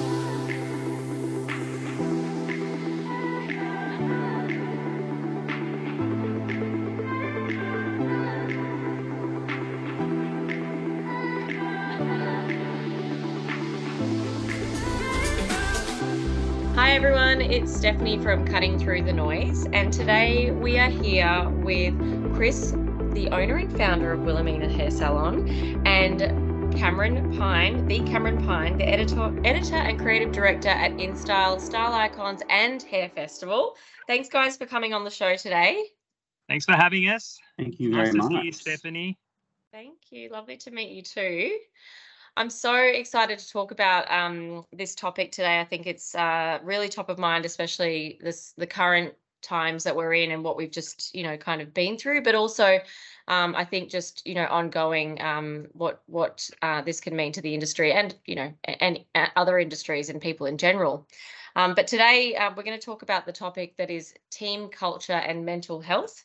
Hi 0.00 0.06
everyone, 16.92 17.42
it's 17.42 17.76
Stephanie 17.76 18.18
from 18.22 18.46
Cutting 18.46 18.78
Through 18.78 19.02
the 19.02 19.12
Noise, 19.12 19.66
and 19.74 19.92
today 19.92 20.50
we 20.50 20.78
are 20.78 20.88
here 20.88 21.46
with 21.62 21.94
Chris, 22.34 22.70
the 23.12 23.28
owner 23.32 23.56
and 23.56 23.76
founder 23.76 24.12
of 24.12 24.20
Willomina 24.20 24.70
Hair 24.74 24.92
Salon, 24.92 25.46
and 25.86 26.49
Cameron 26.76 27.36
Pine, 27.36 27.86
the 27.86 27.98
Cameron 28.00 28.44
Pine, 28.46 28.78
the 28.78 28.84
editor, 28.84 29.34
editor 29.44 29.76
and 29.76 29.98
creative 29.98 30.32
director 30.32 30.68
at 30.68 30.92
InStyle, 30.92 31.60
Style 31.60 31.92
Icons, 31.92 32.42
and 32.48 32.82
Hair 32.82 33.10
Festival. 33.14 33.76
Thanks, 34.06 34.28
guys, 34.28 34.56
for 34.56 34.66
coming 34.66 34.94
on 34.94 35.04
the 35.04 35.10
show 35.10 35.36
today. 35.36 35.84
Thanks 36.48 36.64
for 36.64 36.72
having 36.72 37.08
us. 37.08 37.38
Thank 37.58 37.78
you 37.80 37.92
very 37.92 38.06
nice 38.06 38.14
much. 38.14 38.30
to 38.30 38.38
see 38.38 38.44
you, 38.46 38.52
Stephanie. 38.52 39.18
Thank 39.72 39.98
you. 40.10 40.30
Lovely 40.30 40.56
to 40.58 40.70
meet 40.70 40.90
you 40.90 41.02
too. 41.02 41.58
I'm 42.36 42.50
so 42.50 42.74
excited 42.74 43.38
to 43.38 43.50
talk 43.50 43.70
about 43.70 44.10
um, 44.10 44.64
this 44.72 44.94
topic 44.94 45.32
today. 45.32 45.60
I 45.60 45.64
think 45.64 45.86
it's 45.86 46.14
uh, 46.14 46.58
really 46.62 46.88
top 46.88 47.08
of 47.08 47.18
mind, 47.18 47.44
especially 47.44 48.18
this 48.22 48.54
the 48.56 48.66
current 48.66 49.14
times 49.42 49.84
that 49.84 49.96
we're 49.96 50.14
in 50.14 50.30
and 50.30 50.44
what 50.44 50.56
we've 50.56 50.70
just 50.70 51.14
you 51.14 51.22
know 51.22 51.36
kind 51.36 51.60
of 51.60 51.74
been 51.74 51.96
through, 51.96 52.22
but 52.22 52.34
also 52.34 52.78
um, 53.28 53.54
I 53.54 53.64
think 53.64 53.90
just 53.90 54.26
you 54.26 54.34
know 54.34 54.46
ongoing 54.46 55.20
um, 55.20 55.66
what 55.72 56.02
what 56.06 56.48
uh, 56.62 56.82
this 56.82 57.00
can 57.00 57.16
mean 57.16 57.32
to 57.32 57.40
the 57.40 57.54
industry 57.54 57.92
and 57.92 58.14
you 58.26 58.34
know 58.34 58.52
and, 58.64 59.00
and 59.14 59.30
other 59.36 59.58
industries 59.58 60.10
and 60.10 60.20
people 60.20 60.46
in 60.46 60.58
general. 60.58 61.06
Um, 61.56 61.74
but 61.74 61.86
today 61.86 62.36
uh, 62.36 62.50
we're 62.56 62.62
going 62.62 62.78
to 62.78 62.84
talk 62.84 63.02
about 63.02 63.26
the 63.26 63.32
topic 63.32 63.76
that 63.76 63.90
is 63.90 64.14
team 64.30 64.68
culture 64.68 65.12
and 65.12 65.44
mental 65.44 65.80
health. 65.80 66.24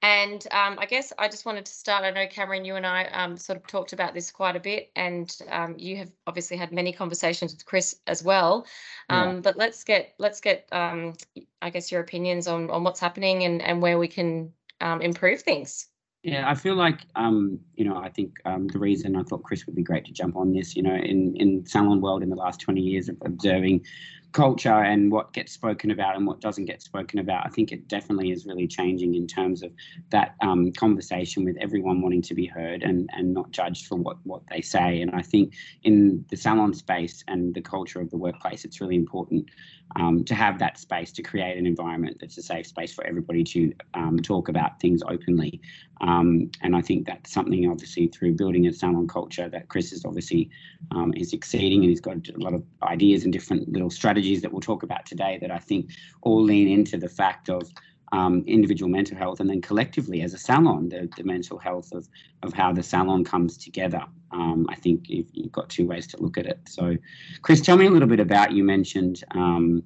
And 0.00 0.46
um, 0.52 0.78
I 0.78 0.86
guess 0.86 1.12
I 1.18 1.26
just 1.26 1.44
wanted 1.44 1.66
to 1.66 1.72
start. 1.72 2.04
I 2.04 2.10
know 2.10 2.26
Cameron, 2.28 2.64
you 2.64 2.76
and 2.76 2.86
I 2.86 3.06
um, 3.06 3.36
sort 3.36 3.58
of 3.58 3.66
talked 3.66 3.92
about 3.92 4.14
this 4.14 4.30
quite 4.30 4.54
a 4.54 4.60
bit, 4.60 4.92
and 4.94 5.36
um, 5.50 5.74
you 5.76 5.96
have 5.96 6.12
obviously 6.26 6.56
had 6.56 6.70
many 6.70 6.92
conversations 6.92 7.52
with 7.52 7.66
Chris 7.66 7.96
as 8.06 8.22
well. 8.22 8.64
Yeah. 9.10 9.40
But 9.42 9.56
let's 9.56 9.82
get 9.82 10.14
let's 10.18 10.40
get 10.40 10.68
um, 10.70 11.14
I 11.62 11.70
guess 11.70 11.90
your 11.90 12.00
opinions 12.00 12.46
on 12.46 12.70
on 12.70 12.84
what's 12.84 13.00
happening 13.00 13.42
and 13.42 13.60
and 13.60 13.82
where 13.82 13.98
we 13.98 14.06
can 14.06 14.52
um, 14.80 15.00
improve 15.02 15.42
things. 15.42 15.88
Yeah, 16.22 16.48
I 16.48 16.54
feel 16.54 16.74
like 16.74 17.00
um, 17.16 17.58
you 17.74 17.84
know, 17.84 17.96
I 17.96 18.08
think 18.08 18.38
um, 18.44 18.68
the 18.68 18.78
reason 18.78 19.16
I 19.16 19.22
thought 19.24 19.42
Chris 19.42 19.66
would 19.66 19.74
be 19.74 19.82
great 19.82 20.04
to 20.04 20.12
jump 20.12 20.36
on 20.36 20.52
this, 20.52 20.76
you 20.76 20.82
know, 20.82 20.94
in 20.94 21.34
in 21.36 21.66
salon 21.66 22.00
world 22.00 22.22
in 22.22 22.30
the 22.30 22.36
last 22.36 22.60
20 22.60 22.80
years 22.80 23.08
of 23.08 23.16
observing 23.24 23.84
culture 24.32 24.82
and 24.82 25.10
what 25.10 25.32
gets 25.32 25.52
spoken 25.52 25.90
about 25.90 26.16
and 26.16 26.26
what 26.26 26.40
doesn't 26.40 26.66
get 26.66 26.82
spoken 26.82 27.18
about, 27.18 27.46
I 27.46 27.48
think 27.48 27.72
it 27.72 27.88
definitely 27.88 28.30
is 28.30 28.46
really 28.46 28.66
changing 28.66 29.14
in 29.14 29.26
terms 29.26 29.62
of 29.62 29.72
that 30.10 30.34
um, 30.42 30.72
conversation 30.72 31.44
with 31.44 31.56
everyone 31.58 32.02
wanting 32.02 32.22
to 32.22 32.34
be 32.34 32.46
heard 32.46 32.82
and 32.82 33.08
and 33.14 33.32
not 33.32 33.50
judged 33.50 33.86
for 33.86 33.96
what 33.96 34.18
what 34.24 34.42
they 34.50 34.60
say. 34.60 35.00
And 35.00 35.10
I 35.12 35.22
think 35.22 35.54
in 35.82 36.24
the 36.30 36.36
salon 36.36 36.74
space 36.74 37.24
and 37.28 37.54
the 37.54 37.62
culture 37.62 38.00
of 38.00 38.10
the 38.10 38.18
workplace, 38.18 38.64
it's 38.64 38.80
really 38.80 38.96
important 38.96 39.48
um, 39.96 40.24
to 40.24 40.34
have 40.34 40.58
that 40.58 40.78
space 40.78 41.12
to 41.12 41.22
create 41.22 41.56
an 41.56 41.66
environment 41.66 42.18
that's 42.20 42.36
a 42.36 42.42
safe 42.42 42.66
space 42.66 42.92
for 42.92 43.06
everybody 43.06 43.42
to 43.44 43.72
um, 43.94 44.18
talk 44.18 44.48
about 44.48 44.80
things 44.80 45.02
openly. 45.08 45.60
Um, 46.00 46.50
and 46.62 46.76
I 46.76 46.80
think 46.80 47.06
that's 47.06 47.32
something 47.32 47.68
obviously 47.68 48.06
through 48.08 48.34
building 48.34 48.66
a 48.66 48.72
salon 48.72 49.08
culture 49.08 49.48
that 49.48 49.68
Chris 49.68 49.92
is 49.92 50.04
obviously 50.04 50.50
um, 50.92 51.12
is 51.16 51.32
exceeding 51.32 51.80
and 51.80 51.90
he's 51.90 52.00
got 52.00 52.16
a 52.28 52.38
lot 52.38 52.54
of 52.54 52.62
ideas 52.82 53.24
and 53.24 53.32
different 53.32 53.68
little 53.72 53.90
strategies 53.90 54.42
that 54.42 54.52
we'll 54.52 54.60
talk 54.60 54.82
about 54.82 55.06
today 55.06 55.38
that 55.40 55.50
I 55.50 55.58
think 55.58 55.90
all 56.22 56.42
lean 56.42 56.68
into 56.68 56.98
the 56.98 57.08
fact 57.08 57.48
of 57.48 57.70
um, 58.12 58.42
individual 58.46 58.90
mental 58.90 59.16
health 59.16 59.40
and 59.40 59.50
then 59.50 59.60
collectively 59.60 60.22
as 60.22 60.34
a 60.34 60.38
salon, 60.38 60.88
the, 60.88 61.08
the 61.16 61.24
mental 61.24 61.58
health 61.58 61.92
of, 61.92 62.08
of 62.42 62.52
how 62.52 62.72
the 62.72 62.82
salon 62.82 63.24
comes 63.24 63.56
together. 63.56 64.02
Um, 64.30 64.66
I 64.68 64.76
think 64.76 65.08
you've, 65.08 65.28
you've 65.32 65.52
got 65.52 65.68
two 65.68 65.86
ways 65.86 66.06
to 66.08 66.22
look 66.22 66.38
at 66.38 66.46
it. 66.46 66.60
So, 66.68 66.96
Chris, 67.42 67.60
tell 67.60 67.76
me 67.76 67.86
a 67.86 67.90
little 67.90 68.08
bit 68.08 68.20
about 68.20 68.52
you 68.52 68.64
mentioned, 68.64 69.24
um, 69.32 69.82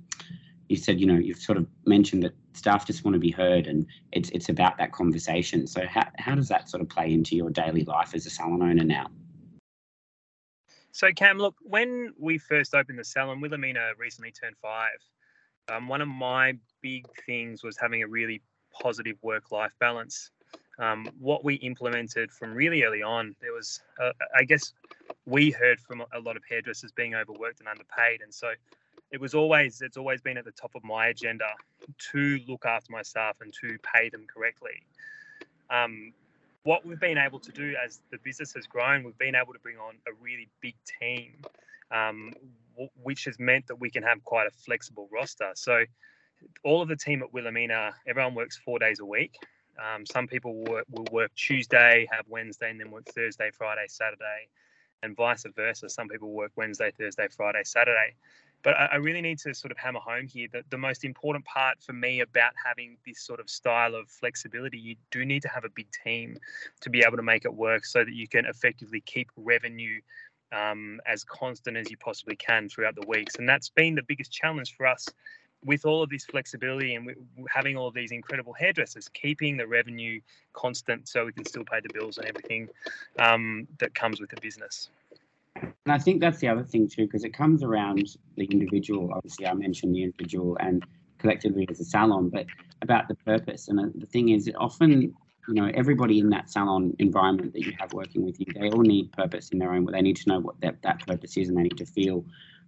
you 0.68 0.76
said, 0.76 1.00
you 1.00 1.06
know, 1.06 1.18
you've 1.18 1.38
sort 1.38 1.58
of 1.58 1.66
mentioned 1.86 2.22
that 2.22 2.32
staff 2.54 2.86
just 2.86 3.04
want 3.04 3.14
to 3.14 3.18
be 3.20 3.30
heard 3.30 3.66
and 3.66 3.86
it's, 4.12 4.30
it's 4.30 4.48
about 4.48 4.78
that 4.78 4.92
conversation. 4.92 5.66
So, 5.66 5.86
how, 5.86 6.06
how 6.18 6.34
does 6.34 6.48
that 6.48 6.68
sort 6.68 6.82
of 6.82 6.88
play 6.88 7.12
into 7.12 7.36
your 7.36 7.50
daily 7.50 7.84
life 7.84 8.14
as 8.14 8.26
a 8.26 8.30
salon 8.30 8.62
owner 8.62 8.84
now? 8.84 9.06
So, 10.92 11.10
Cam, 11.10 11.38
look, 11.38 11.56
when 11.62 12.12
we 12.18 12.36
first 12.36 12.74
opened 12.74 12.98
the 12.98 13.04
salon, 13.04 13.40
Willomina 13.40 13.92
recently 13.98 14.30
turned 14.30 14.56
five. 14.60 14.98
Um, 15.68 15.88
one 15.88 16.02
of 16.02 16.08
my 16.08 16.58
big 16.82 17.06
things 17.24 17.62
was 17.62 17.78
having 17.78 18.02
a 18.02 18.06
really 18.06 18.42
positive 18.72 19.16
work-life 19.22 19.72
balance. 19.80 20.30
Um, 20.78 21.08
what 21.18 21.44
we 21.44 21.54
implemented 21.56 22.30
from 22.30 22.52
really 22.52 22.82
early 22.82 23.02
on, 23.02 23.34
there 23.40 23.52
was, 23.52 23.80
uh, 24.02 24.12
I 24.36 24.44
guess, 24.44 24.74
we 25.24 25.50
heard 25.50 25.80
from 25.80 26.02
a 26.12 26.18
lot 26.20 26.36
of 26.36 26.42
hairdressers 26.48 26.92
being 26.92 27.14
overworked 27.14 27.60
and 27.60 27.68
underpaid, 27.68 28.20
and 28.20 28.32
so 28.32 28.52
it 29.12 29.20
was 29.20 29.34
always, 29.34 29.82
it's 29.82 29.98
always 29.98 30.22
been 30.22 30.38
at 30.38 30.44
the 30.46 30.52
top 30.52 30.74
of 30.74 30.82
my 30.84 31.08
agenda 31.08 31.46
to 32.12 32.40
look 32.48 32.64
after 32.66 32.92
my 32.92 33.02
staff 33.02 33.38
and 33.42 33.54
to 33.60 33.78
pay 33.94 34.08
them 34.08 34.26
correctly. 34.26 34.82
Um, 35.70 36.12
what 36.64 36.86
we've 36.86 37.00
been 37.00 37.18
able 37.18 37.40
to 37.40 37.52
do 37.52 37.74
as 37.84 38.00
the 38.10 38.18
business 38.24 38.54
has 38.54 38.66
grown, 38.66 39.04
we've 39.04 39.18
been 39.18 39.34
able 39.34 39.52
to 39.52 39.58
bring 39.60 39.76
on 39.78 39.96
a 40.08 40.12
really 40.20 40.48
big 40.60 40.74
team, 41.00 41.34
um, 41.90 42.32
w- 42.72 42.90
which 43.02 43.24
has 43.24 43.38
meant 43.38 43.66
that 43.68 43.76
we 43.80 43.90
can 43.90 44.02
have 44.02 44.24
quite 44.24 44.46
a 44.46 44.50
flexible 44.50 45.08
roster. 45.12 45.50
So, 45.54 45.84
all 46.64 46.82
of 46.82 46.88
the 46.88 46.96
team 46.96 47.22
at 47.22 47.32
Willomina, 47.32 47.92
everyone 48.06 48.34
works 48.34 48.58
four 48.58 48.78
days 48.78 49.00
a 49.00 49.04
week. 49.04 49.36
Um, 49.82 50.06
some 50.06 50.26
people 50.26 50.64
work, 50.64 50.86
will 50.90 51.06
work 51.12 51.34
Tuesday, 51.34 52.06
have 52.10 52.26
Wednesday, 52.28 52.70
and 52.70 52.80
then 52.80 52.90
work 52.90 53.06
Thursday, 53.06 53.50
Friday, 53.52 53.86
Saturday, 53.88 54.48
and 55.02 55.16
vice 55.16 55.44
versa. 55.56 55.88
Some 55.88 56.08
people 56.08 56.30
work 56.32 56.52
Wednesday, 56.56 56.92
Thursday, 56.98 57.28
Friday, 57.36 57.62
Saturday. 57.64 58.14
But 58.62 58.74
I, 58.74 58.90
I 58.92 58.96
really 58.96 59.20
need 59.20 59.38
to 59.40 59.54
sort 59.54 59.72
of 59.72 59.78
hammer 59.78 60.00
home 60.00 60.26
here 60.26 60.48
that 60.52 60.64
the 60.70 60.78
most 60.78 61.04
important 61.04 61.44
part 61.44 61.78
for 61.80 61.92
me 61.92 62.20
about 62.20 62.52
having 62.64 62.96
this 63.06 63.20
sort 63.20 63.40
of 63.40 63.50
style 63.50 63.94
of 63.94 64.08
flexibility, 64.08 64.78
you 64.78 64.96
do 65.10 65.24
need 65.24 65.42
to 65.42 65.48
have 65.48 65.64
a 65.64 65.70
big 65.70 65.88
team 66.04 66.36
to 66.80 66.90
be 66.90 67.00
able 67.06 67.16
to 67.16 67.22
make 67.22 67.44
it 67.44 67.54
work 67.54 67.84
so 67.84 68.04
that 68.04 68.14
you 68.14 68.28
can 68.28 68.46
effectively 68.46 69.00
keep 69.00 69.30
revenue 69.36 70.00
um, 70.52 71.00
as 71.06 71.24
constant 71.24 71.76
as 71.76 71.90
you 71.90 71.96
possibly 71.96 72.36
can 72.36 72.68
throughout 72.68 72.94
the 72.94 73.06
weeks. 73.06 73.36
And 73.36 73.48
that's 73.48 73.70
been 73.70 73.94
the 73.94 74.02
biggest 74.02 74.30
challenge 74.30 74.76
for 74.76 74.86
us 74.86 75.08
with 75.64 75.86
all 75.86 76.02
of 76.02 76.10
this 76.10 76.24
flexibility 76.24 76.94
and 76.94 77.14
having 77.48 77.76
all 77.76 77.86
of 77.86 77.94
these 77.94 78.10
incredible 78.10 78.52
hairdressers, 78.52 79.08
keeping 79.08 79.56
the 79.56 79.66
revenue 79.66 80.20
constant 80.52 81.08
so 81.08 81.24
we 81.24 81.32
can 81.32 81.44
still 81.44 81.64
pay 81.64 81.80
the 81.80 81.92
bills 81.92 82.18
and 82.18 82.26
everything 82.26 82.68
um, 83.18 83.66
that 83.78 83.94
comes 83.94 84.20
with 84.20 84.30
the 84.30 84.40
business. 84.40 84.90
And 85.56 85.92
I 85.92 85.98
think 85.98 86.20
that's 86.20 86.38
the 86.38 86.48
other 86.48 86.64
thing 86.64 86.88
too, 86.88 87.06
because 87.06 87.24
it 87.24 87.30
comes 87.30 87.62
around 87.62 88.16
the 88.36 88.44
individual. 88.44 89.12
Obviously, 89.12 89.46
I 89.46 89.54
mentioned 89.54 89.94
the 89.94 90.02
individual 90.02 90.56
and 90.60 90.84
collectively 91.18 91.66
as 91.70 91.80
a 91.80 91.84
salon, 91.84 92.28
but 92.28 92.46
about 92.82 93.08
the 93.08 93.14
purpose. 93.14 93.68
And 93.68 93.80
uh, 93.80 93.84
the 93.94 94.06
thing 94.06 94.30
is, 94.30 94.50
often, 94.58 95.14
you 95.48 95.54
know, 95.54 95.70
everybody 95.74 96.18
in 96.18 96.30
that 96.30 96.50
salon 96.50 96.94
environment 96.98 97.52
that 97.52 97.64
you 97.64 97.72
have 97.78 97.92
working 97.92 98.24
with 98.24 98.38
you, 98.40 98.46
they 98.54 98.70
all 98.70 98.82
need 98.82 99.12
purpose 99.12 99.50
in 99.50 99.58
their 99.58 99.72
own 99.72 99.84
way. 99.84 99.92
They 99.92 100.02
need 100.02 100.16
to 100.16 100.28
know 100.28 100.40
what 100.40 100.60
that, 100.60 100.82
that 100.82 101.06
purpose 101.06 101.36
is 101.36 101.48
and 101.48 101.56
they 101.56 101.62
need 101.62 101.78
to 101.78 101.86
feel 101.86 102.24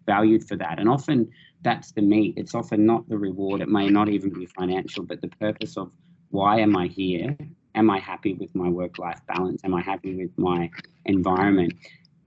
valued 0.06 0.46
for 0.46 0.56
that. 0.56 0.78
And 0.78 0.88
often 0.88 1.30
that's 1.62 1.92
the 1.92 2.02
meat. 2.02 2.34
It's 2.36 2.54
often 2.54 2.84
not 2.84 3.08
the 3.08 3.16
reward. 3.16 3.60
It 3.60 3.68
may 3.68 3.88
not 3.88 4.08
even 4.08 4.30
be 4.30 4.46
financial, 4.46 5.04
but 5.04 5.20
the 5.20 5.28
purpose 5.28 5.76
of 5.76 5.90
why 6.30 6.60
am 6.60 6.76
I 6.76 6.88
here? 6.88 7.36
Am 7.74 7.90
I 7.90 7.98
happy 7.98 8.34
with 8.34 8.54
my 8.54 8.68
work 8.68 8.98
life 8.98 9.20
balance? 9.26 9.62
Am 9.64 9.74
I 9.74 9.80
happy 9.80 10.14
with 10.14 10.36
my 10.36 10.70
environment? 11.06 11.72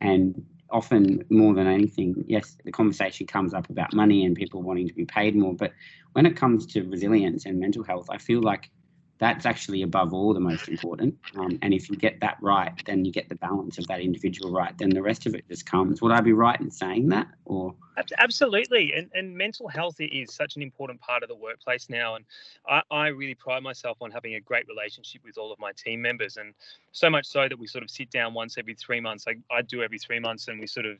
And 0.01 0.45
often 0.69 1.23
more 1.29 1.53
than 1.53 1.67
anything, 1.67 2.23
yes, 2.27 2.57
the 2.65 2.71
conversation 2.71 3.25
comes 3.25 3.53
up 3.53 3.69
about 3.69 3.93
money 3.93 4.25
and 4.25 4.35
people 4.35 4.61
wanting 4.61 4.87
to 4.87 4.93
be 4.93 5.05
paid 5.05 5.35
more. 5.35 5.53
But 5.53 5.73
when 6.13 6.25
it 6.25 6.35
comes 6.35 6.65
to 6.67 6.83
resilience 6.83 7.45
and 7.45 7.59
mental 7.59 7.83
health, 7.83 8.07
I 8.09 8.17
feel 8.17 8.41
like 8.41 8.69
that's 9.19 9.45
actually 9.45 9.81
above 9.81 10.13
all 10.13 10.33
the 10.33 10.39
most 10.39 10.67
important. 10.67 11.15
Um, 11.35 11.57
and 11.61 11.73
if 11.73 11.89
you 11.89 11.95
get 11.95 12.19
that 12.21 12.37
right, 12.41 12.71
then 12.85 13.03
you 13.03 13.11
get 13.11 13.29
the 13.29 13.35
balance 13.35 13.77
of 13.77 13.87
that 13.87 13.99
individual 13.99 14.51
right. 14.51 14.77
Then 14.77 14.89
the 14.89 15.01
rest 15.01 15.25
of 15.25 15.33
it 15.33 15.47
just 15.47 15.65
comes. 15.65 16.01
Would 16.01 16.11
I 16.11 16.21
be 16.21 16.33
right 16.33 16.59
in 16.59 16.69
saying 16.69 17.09
that? 17.09 17.27
Or 17.45 17.73
absolutely, 18.19 18.93
and 18.93 19.09
and 19.13 19.35
mental 19.35 19.67
health 19.67 19.95
is 19.99 20.33
such 20.33 20.55
an 20.55 20.61
important 20.61 21.01
part 21.01 21.23
of 21.23 21.29
the 21.29 21.35
workplace 21.35 21.89
now. 21.89 22.15
And 22.15 22.25
I, 22.67 22.81
I 22.91 23.07
really 23.07 23.35
pride 23.35 23.63
myself 23.63 23.97
on 24.01 24.11
having 24.11 24.35
a 24.35 24.39
great 24.39 24.67
relationship 24.67 25.21
with 25.25 25.37
all 25.37 25.51
of 25.51 25.59
my 25.59 25.71
team 25.71 26.01
members, 26.01 26.37
and 26.37 26.53
so 26.91 27.09
much 27.09 27.25
so 27.25 27.47
that 27.47 27.57
we 27.57 27.67
sort 27.67 27.83
of 27.83 27.89
sit 27.89 28.11
down 28.11 28.33
once 28.33 28.57
every 28.57 28.75
three 28.75 28.99
months. 28.99 29.25
I, 29.27 29.35
I 29.53 29.61
do 29.61 29.81
every 29.81 29.97
three 29.97 30.19
months, 30.19 30.47
and 30.47 30.59
we 30.59 30.67
sort 30.67 30.85
of 30.85 30.97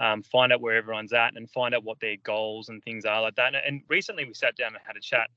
um, 0.00 0.22
find 0.22 0.52
out 0.52 0.60
where 0.60 0.76
everyone's 0.76 1.12
at 1.12 1.36
and 1.36 1.48
find 1.50 1.74
out 1.74 1.84
what 1.84 2.00
their 2.00 2.16
goals 2.22 2.68
and 2.68 2.82
things 2.82 3.04
are 3.04 3.22
like 3.22 3.36
that. 3.36 3.54
And, 3.54 3.56
and 3.56 3.82
recently 3.88 4.24
we 4.24 4.34
sat 4.34 4.56
down 4.56 4.68
and 4.68 4.78
had 4.86 4.96
a 4.96 5.00
chat 5.00 5.30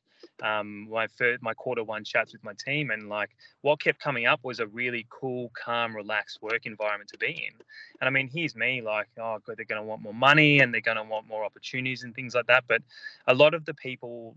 um, 0.44 0.90
my 0.90 1.08
first, 1.08 1.42
my 1.42 1.54
quarter 1.54 1.84
one 1.84 2.04
chats 2.04 2.34
with 2.34 2.44
my 2.44 2.54
team, 2.54 2.92
and 2.92 3.10
like 3.10 3.30
what 3.62 3.82
kept 3.82 4.00
coming 4.00 4.26
up 4.26 4.40
was 4.44 4.60
a 4.60 4.68
really 4.68 5.06
cool, 5.10 5.52
calm, 5.54 5.96
relaxed 5.96 6.42
work 6.42 6.66
environment 6.66 7.10
to 7.12 7.18
be 7.18 7.28
in. 7.28 7.54
And 8.00 8.08
I 8.08 8.10
mean, 8.10 8.28
here's 8.28 8.56
me 8.56 8.82
like, 8.82 9.08
oh, 9.18 9.40
God, 9.46 9.58
they're 9.58 9.66
going 9.66 9.82
to 9.82 9.88
want 9.88 10.02
more 10.02 10.14
money 10.14 10.60
and 10.60 10.74
they're 10.74 10.82
going 10.82 10.98
to 10.98 11.04
want 11.04 11.28
more 11.28 11.44
opportunities 11.44 12.04
and 12.04 12.16
things 12.16 12.36
like 12.36 12.48
that. 12.48 12.64
But 12.68 12.82
a 13.28 13.34
lot 13.34 13.54
of 13.54 13.66
the 13.66 13.74
people, 13.74 14.36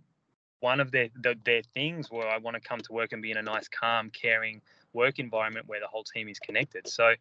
one 0.60 0.80
of 0.80 0.90
their 0.90 1.08
the, 1.20 1.36
their 1.44 1.62
things 1.74 2.10
were 2.10 2.26
I 2.26 2.38
want 2.38 2.54
to 2.54 2.60
come 2.60 2.80
to 2.80 2.92
work 2.92 3.12
and 3.12 3.22
be 3.22 3.30
in 3.30 3.36
a 3.36 3.42
nice, 3.42 3.68
calm, 3.68 4.10
caring 4.10 4.60
work 4.92 5.18
environment 5.18 5.66
where 5.68 5.80
the 5.80 5.86
whole 5.86 6.04
team 6.04 6.28
is 6.28 6.38
connected. 6.38 6.86
So 6.86 7.14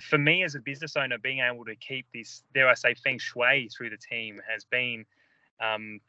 for 0.00 0.18
me 0.18 0.42
as 0.42 0.54
a 0.54 0.60
business 0.60 0.96
owner, 0.96 1.18
being 1.18 1.40
able 1.40 1.64
to 1.64 1.74
keep 1.76 2.06
this, 2.12 2.42
dare 2.54 2.68
I 2.68 2.74
say, 2.74 2.94
feng 2.94 3.18
shui 3.18 3.68
through 3.68 3.90
the 3.90 3.96
team 3.96 4.40
has 4.48 4.64
been 4.64 5.06
um, 5.60 6.00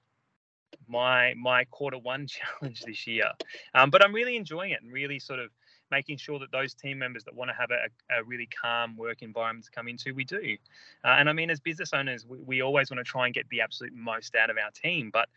my 0.88 1.34
my 1.36 1.66
quarter 1.66 1.98
one 1.98 2.28
challenge 2.62 2.82
this 2.82 3.08
year. 3.08 3.32
Um, 3.74 3.90
but 3.90 4.04
I'm 4.04 4.14
really 4.14 4.36
enjoying 4.36 4.72
it 4.72 4.82
and 4.82 4.92
really 4.92 5.20
sort 5.20 5.40
of 5.40 5.50
making 5.90 6.18
sure 6.18 6.38
that 6.40 6.52
those 6.52 6.74
team 6.74 7.00
members 7.00 7.24
that 7.24 7.34
want 7.34 7.50
to 7.50 7.56
have 7.56 7.72
a, 7.72 8.18
a 8.20 8.24
really 8.24 8.48
calm 8.62 8.98
work 8.98 9.22
environment 9.22 9.66
to 9.66 9.72
come 9.72 9.88
into, 9.88 10.14
we 10.14 10.26
do. 10.26 10.58
Uh, 11.06 11.16
and 11.18 11.30
I 11.30 11.34
mean, 11.34 11.50
as 11.50 11.62
business 11.62 11.94
owners, 11.94 12.26
we, 12.26 12.40
we 12.40 12.62
always 12.62 12.92
want 12.92 13.00
to 13.00 13.10
try 13.10 13.26
and 13.26 13.34
get 13.34 13.48
the 13.50 13.62
absolute 13.62 13.94
most 13.96 14.36
out 14.36 14.50
of 14.50 14.58
our 14.58 14.72
team, 14.72 15.10
but 15.12 15.30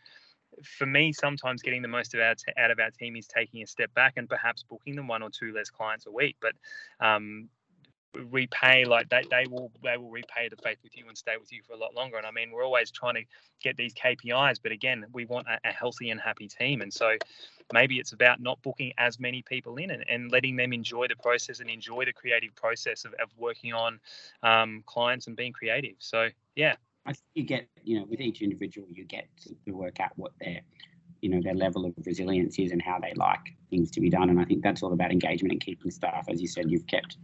for 0.63 0.85
me, 0.85 1.13
sometimes 1.13 1.61
getting 1.61 1.81
the 1.81 1.87
most 1.87 2.13
of 2.13 2.19
our 2.19 2.35
t- 2.35 2.51
out 2.57 2.71
of 2.71 2.79
our 2.79 2.91
team 2.91 3.15
is 3.15 3.27
taking 3.27 3.63
a 3.63 3.67
step 3.67 3.93
back 3.93 4.13
and 4.17 4.27
perhaps 4.29 4.63
booking 4.63 4.95
them 4.95 5.07
one 5.07 5.21
or 5.21 5.29
two 5.29 5.53
less 5.53 5.69
clients 5.69 6.05
a 6.07 6.11
week. 6.11 6.35
But 6.41 6.53
um, 6.99 7.49
repay 8.13 8.85
like 8.85 9.09
they, 9.09 9.23
they 9.29 9.45
will 9.49 9.71
they 9.83 9.97
will 9.97 10.09
repay 10.09 10.49
the 10.49 10.57
faith 10.57 10.77
with 10.83 10.97
you 10.97 11.07
and 11.07 11.17
stay 11.17 11.37
with 11.39 11.51
you 11.51 11.61
for 11.65 11.73
a 11.73 11.77
lot 11.77 11.95
longer. 11.95 12.17
And 12.17 12.25
i 12.25 12.31
mean 12.31 12.51
we're 12.51 12.65
always 12.65 12.91
trying 12.91 13.15
to 13.15 13.23
get 13.61 13.77
these 13.77 13.93
kpis 13.93 14.59
but 14.61 14.71
again 14.71 15.05
we 15.13 15.25
want 15.25 15.47
a, 15.47 15.69
a 15.69 15.71
healthy 15.71 16.09
and 16.09 16.19
happy 16.19 16.47
team. 16.47 16.81
And 16.81 16.93
so 16.93 17.15
maybe 17.73 17.99
it's 17.99 18.11
about 18.11 18.41
not 18.41 18.61
booking 18.61 18.93
as 18.97 19.19
many 19.19 19.41
people 19.41 19.77
in 19.77 19.91
and, 19.91 20.03
and 20.09 20.31
letting 20.31 20.55
them 20.55 20.73
enjoy 20.73 21.07
the 21.07 21.15
process 21.15 21.59
and 21.59 21.69
enjoy 21.69 22.05
the 22.05 22.13
creative 22.13 22.55
process 22.55 23.05
of, 23.05 23.13
of 23.13 23.29
working 23.37 23.73
on 23.73 23.99
um, 24.43 24.83
clients 24.85 25.27
and 25.27 25.35
being 25.35 25.53
creative. 25.53 25.95
So 25.99 26.29
yeah. 26.55 26.75
I 27.05 27.13
think 27.13 27.25
you 27.33 27.43
get 27.43 27.67
you 27.83 27.99
know 27.99 28.05
with 28.05 28.21
each 28.21 28.41
individual 28.41 28.87
you 28.89 29.05
get 29.05 29.27
to 29.65 29.71
work 29.71 29.99
out 29.99 30.11
what 30.17 30.33
their 30.39 30.61
you 31.21 31.29
know 31.29 31.39
their 31.41 31.53
level 31.55 31.85
of 31.85 31.93
resilience 32.05 32.59
is 32.59 32.71
and 32.71 32.81
how 32.81 32.99
they 32.99 33.13
like 33.15 33.55
things 33.69 33.89
to 33.91 34.01
be 34.01 34.09
done. 34.09 34.29
And 34.29 34.39
i 34.39 34.45
think 34.45 34.61
that's 34.61 34.83
all 34.83 34.93
about 34.93 35.11
engagement 35.11 35.51
and 35.53 35.61
keeping 35.61 35.91
staff. 35.91 36.25
As 36.29 36.41
you 36.41 36.47
said 36.47 36.69
you've 36.69 36.87
kept 36.87 37.17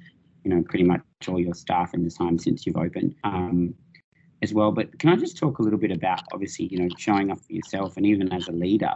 you 0.47 0.55
know, 0.55 0.63
pretty 0.63 0.85
much 0.85 1.01
all 1.27 1.41
your 1.41 1.53
staff 1.53 1.93
in 1.93 2.05
the 2.05 2.09
time 2.09 2.37
since 2.37 2.65
you've 2.65 2.77
opened 2.77 3.13
um, 3.25 3.75
as 4.41 4.53
well. 4.53 4.71
But 4.71 4.97
can 4.97 5.09
I 5.09 5.17
just 5.17 5.37
talk 5.37 5.59
a 5.59 5.61
little 5.61 5.77
bit 5.77 5.91
about 5.91 6.21
obviously, 6.31 6.67
you 6.67 6.79
know, 6.79 6.87
showing 6.97 7.31
up 7.31 7.39
for 7.39 7.51
yourself 7.51 7.97
and 7.97 8.05
even 8.05 8.31
as 8.31 8.47
a 8.47 8.53
leader, 8.53 8.93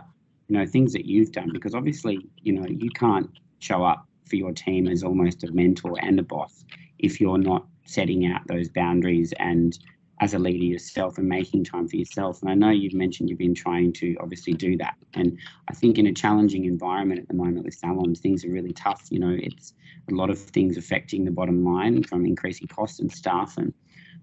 you 0.47 0.57
know, 0.57 0.65
things 0.65 0.93
that 0.93 1.03
you've 1.03 1.33
done 1.33 1.49
because 1.51 1.75
obviously, 1.75 2.29
you 2.37 2.53
know, 2.53 2.65
you 2.69 2.89
can't 2.91 3.29
show 3.59 3.83
up 3.83 4.07
for 4.29 4.37
your 4.37 4.53
team 4.53 4.87
as 4.87 5.03
almost 5.03 5.43
a 5.43 5.51
mentor 5.51 5.97
and 6.01 6.19
a 6.19 6.23
boss 6.23 6.63
if 6.99 7.19
you're 7.19 7.37
not 7.37 7.65
setting 7.85 8.25
out 8.27 8.47
those 8.47 8.69
boundaries 8.69 9.33
and 9.37 9.77
as 10.21 10.35
a 10.35 10.39
leader 10.39 10.63
yourself 10.63 11.17
and 11.17 11.27
making 11.27 11.63
time 11.63 11.87
for 11.87 11.95
yourself. 11.95 12.41
And 12.41 12.51
I 12.51 12.53
know 12.53 12.69
you've 12.69 12.93
mentioned 12.93 13.29
you've 13.29 13.39
been 13.39 13.55
trying 13.55 13.91
to 13.93 14.15
obviously 14.19 14.53
do 14.53 14.77
that. 14.77 14.95
And 15.15 15.37
I 15.67 15.73
think 15.73 15.97
in 15.97 16.05
a 16.05 16.13
challenging 16.13 16.65
environment 16.65 17.19
at 17.19 17.27
the 17.27 17.33
moment 17.33 17.65
with 17.65 17.73
salons, 17.73 18.19
things 18.19 18.45
are 18.45 18.51
really 18.51 18.71
tough. 18.71 19.07
You 19.09 19.19
know, 19.19 19.35
it's 19.35 19.73
a 20.09 20.13
lot 20.13 20.29
of 20.29 20.39
things 20.39 20.77
affecting 20.77 21.25
the 21.25 21.31
bottom 21.31 21.65
line 21.65 22.03
from 22.03 22.25
increasing 22.25 22.67
costs 22.67 22.99
and 22.99 23.11
staff 23.11 23.57
and 23.57 23.73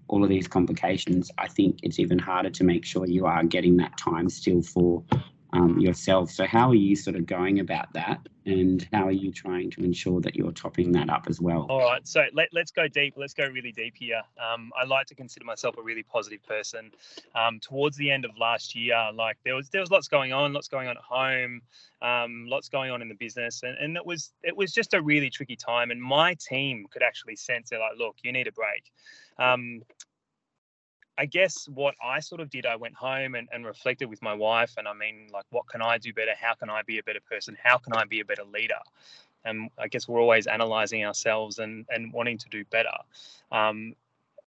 all 0.07 0.23
of 0.23 0.29
these 0.29 0.47
complications. 0.47 1.31
I 1.37 1.49
think 1.49 1.79
it's 1.83 1.99
even 1.99 2.17
harder 2.17 2.49
to 2.49 2.63
make 2.63 2.85
sure 2.85 3.05
you 3.05 3.25
are 3.25 3.43
getting 3.43 3.75
that 3.77 3.97
time 3.97 4.29
still 4.29 4.61
for 4.61 5.03
um, 5.53 5.79
yourself. 5.79 6.31
So, 6.31 6.45
how 6.45 6.69
are 6.69 6.75
you 6.75 6.95
sort 6.95 7.15
of 7.15 7.25
going 7.25 7.59
about 7.59 7.91
that? 7.93 8.27
And 8.45 8.87
how 8.91 9.07
are 9.07 9.11
you 9.11 9.31
trying 9.31 9.69
to 9.71 9.83
ensure 9.83 10.21
that 10.21 10.35
you're 10.35 10.51
topping 10.51 10.91
that 10.93 11.09
up 11.09 11.25
as 11.27 11.39
well? 11.39 11.67
All 11.69 11.79
right. 11.79 12.07
So, 12.07 12.23
let, 12.33 12.49
let's 12.51 12.71
go 12.71 12.87
deep. 12.87 13.15
Let's 13.17 13.33
go 13.33 13.47
really 13.47 13.71
deep 13.71 13.95
here. 13.97 14.21
Um, 14.37 14.71
I 14.79 14.85
like 14.85 15.07
to 15.07 15.15
consider 15.15 15.45
myself 15.45 15.77
a 15.77 15.81
really 15.81 16.03
positive 16.03 16.43
person. 16.45 16.91
Um, 17.35 17.59
towards 17.59 17.97
the 17.97 18.09
end 18.09 18.25
of 18.25 18.31
last 18.37 18.75
year, 18.75 18.97
like 19.13 19.37
there 19.43 19.55
was 19.55 19.69
there 19.69 19.81
was 19.81 19.91
lots 19.91 20.07
going 20.07 20.33
on, 20.33 20.53
lots 20.53 20.67
going 20.67 20.87
on 20.87 20.97
at 20.97 21.03
home, 21.03 21.61
um, 22.01 22.45
lots 22.47 22.69
going 22.69 22.91
on 22.91 23.01
in 23.01 23.09
the 23.09 23.15
business, 23.15 23.63
and, 23.63 23.77
and 23.77 23.97
it 23.97 24.05
was 24.05 24.31
it 24.43 24.55
was 24.55 24.71
just 24.71 24.93
a 24.93 25.01
really 25.01 25.29
tricky 25.29 25.55
time. 25.55 25.91
And 25.91 26.01
my 26.01 26.35
team 26.35 26.85
could 26.91 27.03
actually 27.03 27.35
sense 27.35 27.69
they're 27.69 27.79
like, 27.79 27.97
look, 27.97 28.15
you 28.23 28.31
need 28.31 28.47
a 28.47 28.51
break. 28.51 28.91
Um, 29.37 29.81
I 31.19 31.25
guess 31.25 31.67
what 31.67 31.95
I 32.01 32.21
sort 32.21 32.39
of 32.39 32.49
did, 32.49 32.65
I 32.65 32.77
went 32.77 32.95
home 32.95 33.35
and, 33.35 33.49
and 33.51 33.65
reflected 33.65 34.09
with 34.09 34.21
my 34.21 34.33
wife. 34.33 34.75
And 34.77 34.87
I 34.87 34.93
mean, 34.93 35.27
like, 35.33 35.43
what 35.49 35.67
can 35.67 35.81
I 35.81 35.97
do 35.97 36.13
better? 36.13 36.31
How 36.39 36.53
can 36.53 36.69
I 36.69 36.81
be 36.83 36.97
a 36.99 37.03
better 37.03 37.19
person? 37.19 37.57
How 37.61 37.77
can 37.77 37.91
I 37.91 38.05
be 38.05 38.21
a 38.21 38.25
better 38.25 38.45
leader? 38.45 38.79
And 39.43 39.69
I 39.77 39.89
guess 39.89 40.07
we're 40.07 40.21
always 40.21 40.47
analyzing 40.47 41.03
ourselves 41.03 41.59
and, 41.59 41.85
and 41.89 42.13
wanting 42.13 42.37
to 42.37 42.49
do 42.49 42.63
better. 42.71 42.95
Um, 43.51 43.95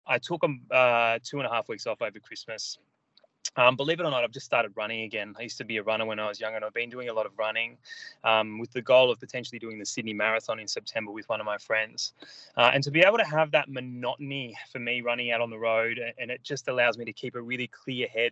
I 0.06 0.20
took 0.20 0.44
um, 0.44 0.62
uh, 0.70 1.18
two 1.24 1.40
and 1.40 1.48
a 1.48 1.50
half 1.50 1.68
weeks 1.68 1.88
off 1.88 2.04
over 2.04 2.20
Christmas 2.20 2.78
um, 3.58 3.76
believe 3.76 4.00
it 4.00 4.04
or 4.04 4.12
not, 4.12 4.24
I've 4.24 4.32
just 4.32 4.46
started 4.46 4.72
running 4.76 5.02
again. 5.02 5.36
I 5.38 5.42
used 5.42 5.58
to 5.58 5.66
be 5.66 5.78
a 5.78 5.84
runner 5.84 6.06
when 6.06 6.20
I 6.20 6.28
was 6.28 6.40
younger, 6.40 6.56
and 6.56 6.66
I've 6.66 6.74
been 6.74 6.90
doing 6.90 7.10
a 7.10 7.14
lot 7.14 7.26
of 7.26 7.34
running 7.38 7.78
um, 8.24 8.60
with 8.60 8.72
the 8.72 8.82
goal 8.82 9.12
of 9.12 9.20
potentially 9.20 9.60
doing 9.60 9.78
the 9.78 9.86
Sydney 9.86 10.14
Marathon 10.14 10.60
in 10.60 10.68
September 10.68 11.12
with 11.12 11.28
one 11.28 11.42
of 11.42 11.46
my 11.46 11.58
friends. 11.58 12.14
Uh, 12.56 12.72
and 12.74 12.84
to 12.84 12.92
be 12.92 13.02
able 13.02 13.18
to 13.18 13.26
have 13.26 13.52
that 13.52 13.70
monotony 13.70 14.56
for 14.72 14.80
me 14.80 15.02
running 15.02 15.32
out 15.32 15.42
on 15.42 15.50
the 15.50 15.60
road, 15.60 16.00
and 16.18 16.32
it 16.32 16.44
just 16.44 16.70
allows 16.70 16.98
me 16.98 17.06
to 17.06 17.14
keep 17.14 17.36
a 17.36 17.42
really 17.42 17.68
clear 17.68 18.08
head 18.08 18.32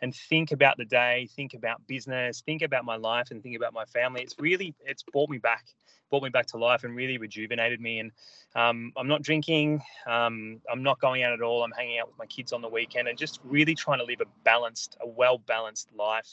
and 0.00 0.14
think 0.14 0.52
about 0.52 0.76
the 0.76 0.84
day, 0.84 1.28
think 1.34 1.54
about 1.54 1.86
business, 1.86 2.42
think 2.42 2.62
about 2.62 2.84
my 2.84 2.96
life, 2.96 3.30
and 3.30 3.42
think 3.42 3.56
about 3.56 3.72
my 3.72 3.84
family. 3.86 4.22
It's 4.22 4.34
really 4.38 4.74
it's 4.84 5.02
brought 5.02 5.30
me 5.30 5.38
back, 5.38 5.64
brought 6.10 6.22
me 6.22 6.28
back 6.28 6.46
to 6.48 6.58
life, 6.58 6.84
and 6.84 6.94
really 6.94 7.18
rejuvenated 7.18 7.80
me. 7.80 8.00
And 8.00 8.12
um, 8.54 8.92
I'm 8.96 9.08
not 9.08 9.22
drinking, 9.22 9.82
um, 10.06 10.60
I'm 10.70 10.82
not 10.82 11.00
going 11.00 11.22
out 11.22 11.32
at 11.32 11.40
all. 11.40 11.62
I'm 11.62 11.72
hanging 11.72 11.98
out 11.98 12.08
with 12.08 12.18
my 12.18 12.26
kids 12.26 12.52
on 12.52 12.60
the 12.60 12.68
weekend, 12.68 13.08
and 13.08 13.16
just 13.16 13.40
really 13.44 13.74
trying 13.74 13.98
to 13.98 14.04
live 14.04 14.20
a 14.20 14.26
balanced, 14.44 14.96
a 15.00 15.08
well 15.08 15.38
balanced 15.38 15.88
life. 15.96 16.28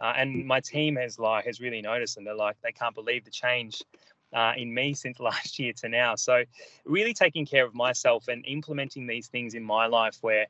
Uh, 0.00 0.12
and 0.16 0.44
my 0.46 0.60
team 0.60 0.96
has 0.96 1.18
like 1.18 1.44
has 1.46 1.60
really 1.60 1.82
noticed, 1.82 2.16
and 2.18 2.26
they're 2.26 2.34
like 2.34 2.56
they 2.62 2.72
can't 2.72 2.94
believe 2.94 3.24
the 3.24 3.30
change 3.30 3.82
uh, 4.32 4.52
in 4.56 4.72
me 4.72 4.94
since 4.94 5.18
last 5.20 5.58
year 5.58 5.72
to 5.74 5.88
now. 5.88 6.14
So, 6.14 6.44
really 6.84 7.14
taking 7.14 7.46
care 7.46 7.64
of 7.64 7.74
myself 7.74 8.28
and 8.28 8.44
implementing 8.46 9.06
these 9.06 9.28
things 9.28 9.54
in 9.54 9.62
my 9.62 9.86
life 9.86 10.18
where 10.20 10.46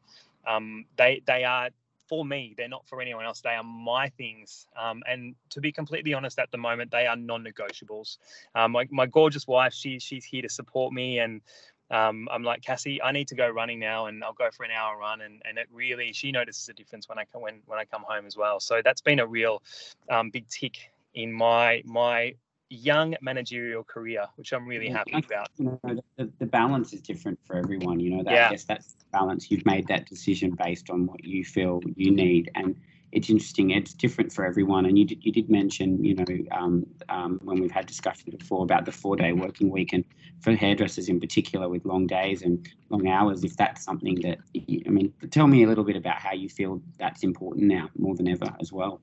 um, 0.46 0.84
they 0.96 1.22
they 1.26 1.44
are 1.44 1.70
for 2.12 2.26
me. 2.26 2.52
They're 2.58 2.68
not 2.68 2.86
for 2.86 3.00
anyone 3.00 3.24
else. 3.24 3.40
They 3.40 3.54
are 3.54 3.64
my 3.64 4.10
things. 4.10 4.66
Um, 4.78 5.02
and 5.08 5.34
to 5.48 5.62
be 5.62 5.72
completely 5.72 6.12
honest, 6.12 6.38
at 6.38 6.50
the 6.50 6.58
moment, 6.58 6.90
they 6.90 7.06
are 7.06 7.16
non-negotiables. 7.16 8.18
Um, 8.54 8.72
my, 8.72 8.86
my 8.90 9.06
gorgeous 9.06 9.46
wife, 9.46 9.72
she, 9.72 9.98
she's 9.98 10.22
here 10.22 10.42
to 10.42 10.48
support 10.50 10.92
me. 10.92 11.20
And 11.20 11.40
um, 11.90 12.28
I'm 12.30 12.42
like, 12.42 12.60
Cassie, 12.60 13.00
I 13.00 13.12
need 13.12 13.28
to 13.28 13.34
go 13.34 13.48
running 13.48 13.78
now 13.78 14.08
and 14.08 14.22
I'll 14.22 14.34
go 14.34 14.50
for 14.54 14.64
an 14.64 14.70
hour 14.72 14.98
run. 14.98 15.22
And, 15.22 15.40
and 15.46 15.56
it 15.56 15.68
really, 15.72 16.12
she 16.12 16.30
notices 16.32 16.68
a 16.68 16.74
difference 16.74 17.08
when 17.08 17.18
I 17.18 17.24
come, 17.24 17.40
when, 17.40 17.60
when 17.64 17.78
I 17.78 17.86
come 17.86 18.04
home 18.06 18.26
as 18.26 18.36
well. 18.36 18.60
So 18.60 18.82
that's 18.84 19.00
been 19.00 19.18
a 19.18 19.26
real 19.26 19.62
um, 20.10 20.28
big 20.28 20.46
tick 20.48 20.90
in 21.14 21.32
my, 21.32 21.82
my 21.86 22.34
young 22.72 23.14
managerial 23.20 23.84
career, 23.84 24.26
which 24.36 24.52
I'm 24.52 24.66
really 24.66 24.88
happy 24.88 25.14
about. 25.14 25.48
You 25.58 25.78
know, 25.84 26.00
the, 26.16 26.30
the 26.38 26.46
balance 26.46 26.92
is 26.92 27.00
different 27.00 27.38
for 27.46 27.56
everyone. 27.56 28.00
You 28.00 28.16
know, 28.16 28.22
that, 28.24 28.32
yeah. 28.32 28.48
I 28.48 28.50
guess 28.50 28.64
that's 28.64 28.92
the 28.94 29.04
balance. 29.12 29.50
You've 29.50 29.66
made 29.66 29.86
that 29.88 30.06
decision 30.06 30.52
based 30.52 30.90
on 30.90 31.06
what 31.06 31.22
you 31.24 31.44
feel 31.44 31.80
you 31.96 32.10
need, 32.10 32.50
and 32.54 32.74
it's 33.12 33.28
interesting. 33.28 33.70
It's 33.70 33.92
different 33.92 34.32
for 34.32 34.44
everyone. 34.44 34.86
And 34.86 34.98
you 34.98 35.04
did, 35.04 35.24
you 35.24 35.32
did 35.32 35.50
mention, 35.50 36.02
you 36.02 36.14
know, 36.14 36.24
um, 36.50 36.86
um, 37.10 37.40
when 37.42 37.60
we've 37.60 37.70
had 37.70 37.86
discussions 37.86 38.34
before 38.34 38.62
about 38.62 38.86
the 38.86 38.92
four 38.92 39.16
day 39.16 39.32
working 39.32 39.70
week, 39.70 39.92
and 39.92 40.04
for 40.40 40.54
hairdressers 40.54 41.08
in 41.08 41.20
particular 41.20 41.68
with 41.68 41.84
long 41.84 42.06
days 42.06 42.42
and 42.42 42.68
long 42.88 43.06
hours, 43.06 43.44
if 43.44 43.56
that's 43.56 43.84
something 43.84 44.20
that, 44.22 44.38
I 44.56 44.90
mean, 44.90 45.12
tell 45.30 45.46
me 45.46 45.62
a 45.62 45.68
little 45.68 45.84
bit 45.84 45.96
about 45.96 46.16
how 46.16 46.32
you 46.32 46.48
feel 46.48 46.80
that's 46.98 47.22
important 47.22 47.64
now 47.64 47.90
more 47.96 48.16
than 48.16 48.28
ever 48.28 48.54
as 48.60 48.72
well 48.72 49.00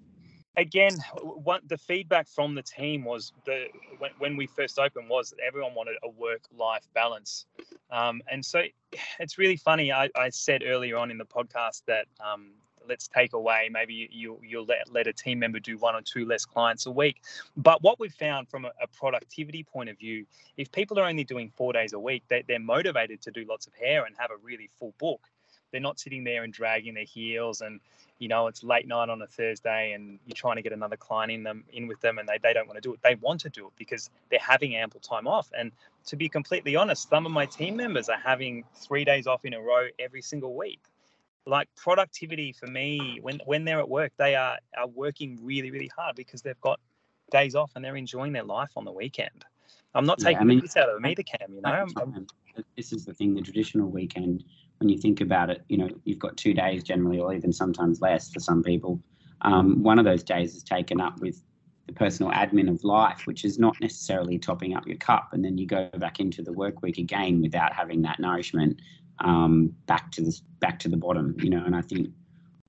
again, 0.58 0.94
one, 1.22 1.62
the 1.68 1.77
feedback 1.77 2.27
from 2.27 2.56
the 2.56 2.62
team 2.62 3.03
was 3.03 3.34
the 3.46 3.65
when, 3.98 4.12
when 4.20 4.38
we 4.38 4.48
first 4.48 4.79
opened 4.79 5.10
was 5.10 5.32
that 5.32 5.39
everyone 5.46 5.74
wanted 5.75 5.96
a 6.03 6.10
work-life 6.10 6.88
balance, 6.94 7.46
um, 7.91 8.22
and 8.32 8.44
so 8.44 8.63
it's 9.20 9.38
really 9.38 9.58
funny. 9.58 9.91
I, 9.91 10.10
I, 10.15 10.29
said 10.29 10.63
earlier 10.65 10.98
on 10.98 11.12
in 11.12 11.18
the 11.18 11.25
podcast 11.25 11.84
that 11.88 12.06
um, 12.20 12.51
let's 12.88 13.08
take 13.08 13.34
away 13.34 13.70
maybe 13.72 14.10
you 14.12 14.39
you'll 14.44 14.65
let, 14.65 14.91
let 14.91 15.08
a 15.08 15.13
team 15.13 15.39
member 15.39 15.60
do 15.60 15.77
one 15.77 15.96
or 15.96 16.01
two 16.01 16.25
less 16.25 16.46
clients 16.46 16.86
a 16.86 16.91
week 16.91 17.22
but 17.56 17.82
what 17.84 18.00
we've 18.00 18.13
found 18.13 18.50
from 18.50 18.65
a, 18.65 18.72
a 18.82 18.88
productivity 18.88 19.63
point 19.63 19.89
of 19.89 19.98
view 19.98 20.25
if 20.58 20.72
people 20.72 20.98
are 21.00 21.06
only 21.06 21.24
doing 21.24 21.50
four 21.56 21.72
days 21.72 21.94
a 21.94 22.00
week 22.00 22.24
they, 22.29 22.44
they're 22.48 22.60
motivated 22.60 23.22
to 23.22 23.32
do 23.32 23.46
lots 23.48 23.68
of 23.68 23.74
hair 23.75 24.06
and 24.06 24.15
have 24.18 24.32
a 24.32 24.38
really 24.41 24.70
full 24.79 24.94
book 24.98 25.22
they're 25.72 25.82
not 25.82 26.00
sitting 26.00 26.24
there 26.24 26.44
and 26.44 26.54
dragging 26.54 26.94
their 26.94 27.04
heels 27.04 27.62
and 27.62 27.80
you 28.20 28.28
know 28.28 28.48
it's 28.48 28.64
late 28.64 28.88
night 28.88 29.10
on 29.10 29.22
a 29.22 29.28
thursday 29.28 29.94
and 29.94 30.20
you're 30.26 30.36
trying 30.36 30.56
to 30.56 30.62
get 30.62 30.74
another 30.74 30.98
client 30.98 31.32
in 31.32 31.44
them 31.44 31.64
in 31.74 31.88
with 31.88 32.00
them 32.02 32.18
and 32.18 32.28
they, 32.28 32.38
they 32.42 32.54
don't 32.54 32.68
want 32.68 32.76
to 32.78 32.82
do 32.82 32.94
it. 32.94 33.00
They 33.04 33.16
want 33.16 33.42
to 33.42 33.50
do 33.50 33.68
it 33.68 33.74
because 33.78 34.10
they're 34.30 34.40
having 34.40 34.76
ample 34.76 35.00
time 35.00 35.28
off. 35.28 35.50
And 35.58 35.72
to 36.08 36.16
be 36.16 36.28
completely 36.30 36.76
honest 36.76 37.10
some 37.10 37.26
of 37.26 37.32
my 37.32 37.46
team 37.46 37.76
members 37.76 38.10
are 38.10 38.18
having 38.24 38.64
three 38.76 39.06
days 39.06 39.28
off 39.28 39.46
in 39.46 39.54
a 39.54 39.62
row 39.62 39.88
every 40.00 40.22
single 40.22 40.56
week. 40.56 40.82
Like 41.46 41.68
productivity 41.76 42.52
for 42.52 42.68
me 42.68 43.20
when 43.22 43.40
when 43.46 43.64
they're 43.66 43.80
at 43.80 43.90
work 43.90 44.12
they 44.18 44.36
are 44.36 44.58
are 44.78 44.88
working 44.88 45.40
really 45.42 45.72
really 45.72 45.92
hard 45.96 46.16
because 46.16 46.42
they've 46.42 46.60
got 46.62 46.80
days 47.32 47.56
off 47.56 47.72
and 47.76 47.86
they're 47.86 47.96
enjoying 47.96 48.34
their 48.34 48.44
life 48.44 48.72
on 48.76 48.86
the 48.86 48.92
weekend. 48.92 49.46
I'm 49.96 50.06
not 50.06 50.20
Yeah, 50.20 50.26
taking 50.26 50.42
I 50.42 50.44
mean- 50.46 50.58
the 50.58 50.64
piss 50.64 50.78
out 50.78 50.90
of 50.90 50.96
them 50.96 51.06
either 51.06 51.24
cam 51.24 51.54
you 51.54 51.62
know? 51.62 51.70
I'm- 51.70 51.94
I'm- 51.98 52.28
This 52.76 52.92
is 52.92 53.06
the 53.06 53.14
thing, 53.14 53.34
the 53.34 53.42
traditional 53.42 53.90
weekend, 53.90 54.44
when 54.80 54.90
you 54.90 54.98
think 54.98 55.22
about 55.22 55.50
it, 55.50 55.64
you 55.68 55.78
know, 55.78 55.90
you've 56.06 56.20
got 56.20 56.38
two 56.38 56.54
days 56.54 56.84
generally, 56.84 57.20
or 57.20 57.34
even 57.34 57.54
sometimes 57.54 58.02
less 58.02 58.32
for 58.32 58.40
some 58.40 58.64
people. 58.64 59.00
Um, 59.42 59.84
one 59.84 60.00
of 60.00 60.06
those 60.06 60.24
days 60.24 60.56
is 60.56 60.64
taken 60.64 61.00
up 61.00 61.20
with 61.20 61.44
the 61.88 61.94
personal 61.94 62.32
admin 62.32 62.70
of 62.70 62.84
life, 62.84 63.22
which 63.26 63.44
is 63.46 63.60
not 63.60 63.76
necessarily 63.82 64.38
topping 64.38 64.76
up 64.76 64.88
your 64.88 64.98
cup. 64.98 65.30
And 65.34 65.44
then 65.44 65.58
you 65.58 65.66
go 65.66 65.90
back 65.98 66.20
into 66.20 66.42
the 66.42 66.54
work 66.54 66.82
week 66.82 66.98
again 66.98 67.42
without 67.42 67.74
having 67.74 68.02
that 68.04 68.20
nourishment 68.20 68.82
um, 69.20 69.74
back 69.86 70.12
to 70.14 70.22
the 70.22 70.40
back 70.60 70.80
to 70.80 70.90
the 70.90 70.98
bottom, 70.98 71.36
you 71.40 71.50
know. 71.50 71.64
And 71.66 71.76
I 71.76 71.82
think 71.82 72.10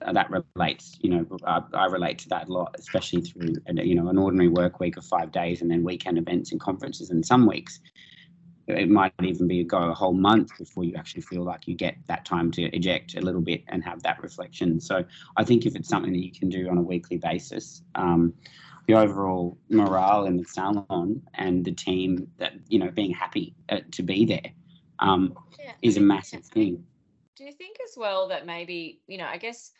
that 0.00 0.31
relates, 0.57 0.97
you 1.00 1.11
know, 1.11 1.26
I, 1.45 1.61
I 1.75 1.87
relate 1.87 2.19
to 2.21 2.29
that 2.31 2.49
a 2.49 2.52
lot, 2.52 2.75
especially 2.79 3.21
through, 3.21 3.55
you 3.75 3.95
know, 3.95 4.09
an 4.09 4.19
ordinary 4.19 4.49
work 4.49 4.81
week 4.81 4.97
of 4.97 5.05
five 5.05 5.31
days 5.31 5.61
and 5.61 5.71
then 5.71 5.85
weekend 5.85 6.19
events 6.19 6.52
and 6.52 6.61
conferences. 6.61 7.11
And 7.11 7.25
some 7.25 7.47
weeks, 7.47 7.81
it 8.70 8.88
might 8.88 9.12
even 9.22 9.46
be 9.46 9.60
a 9.60 9.64
go 9.64 9.78
a 9.90 9.94
whole 9.94 10.12
month 10.12 10.56
before 10.58 10.84
you 10.84 10.94
actually 10.96 11.22
feel 11.22 11.42
like 11.42 11.66
you 11.66 11.74
get 11.74 11.96
that 12.08 12.24
time 12.24 12.50
to 12.52 12.62
eject 12.74 13.16
a 13.16 13.20
little 13.20 13.40
bit 13.40 13.62
and 13.68 13.84
have 13.84 14.02
that 14.02 14.22
reflection. 14.22 14.80
So 14.80 15.04
I 15.36 15.44
think 15.44 15.66
if 15.66 15.76
it's 15.76 15.88
something 15.88 16.12
that 16.12 16.24
you 16.24 16.32
can 16.32 16.48
do 16.48 16.68
on 16.68 16.78
a 16.78 16.82
weekly 16.82 17.18
basis, 17.18 17.82
um, 17.94 18.34
the 18.86 18.94
overall 18.94 19.58
morale 19.68 20.26
in 20.26 20.36
the 20.36 20.44
salon 20.44 21.22
and 21.34 21.64
the 21.64 21.72
team 21.72 22.26
that 22.38 22.54
you 22.68 22.78
know 22.78 22.90
being 22.90 23.12
happy 23.12 23.54
uh, 23.68 23.80
to 23.92 24.02
be 24.02 24.24
there 24.24 24.52
um, 24.98 25.36
Yeah. 25.58 25.72
is 25.82 25.96
a 25.96 26.00
massive 26.00 26.44
thing. 26.44 26.84
Do 27.36 27.44
you 27.44 27.52
think 27.52 27.78
as 27.84 27.96
well 27.96 28.28
that 28.28 28.46
maybe, 28.46 29.00
you 29.06 29.16
know, 29.18 29.26
I 29.26 29.38
guess 29.38 29.72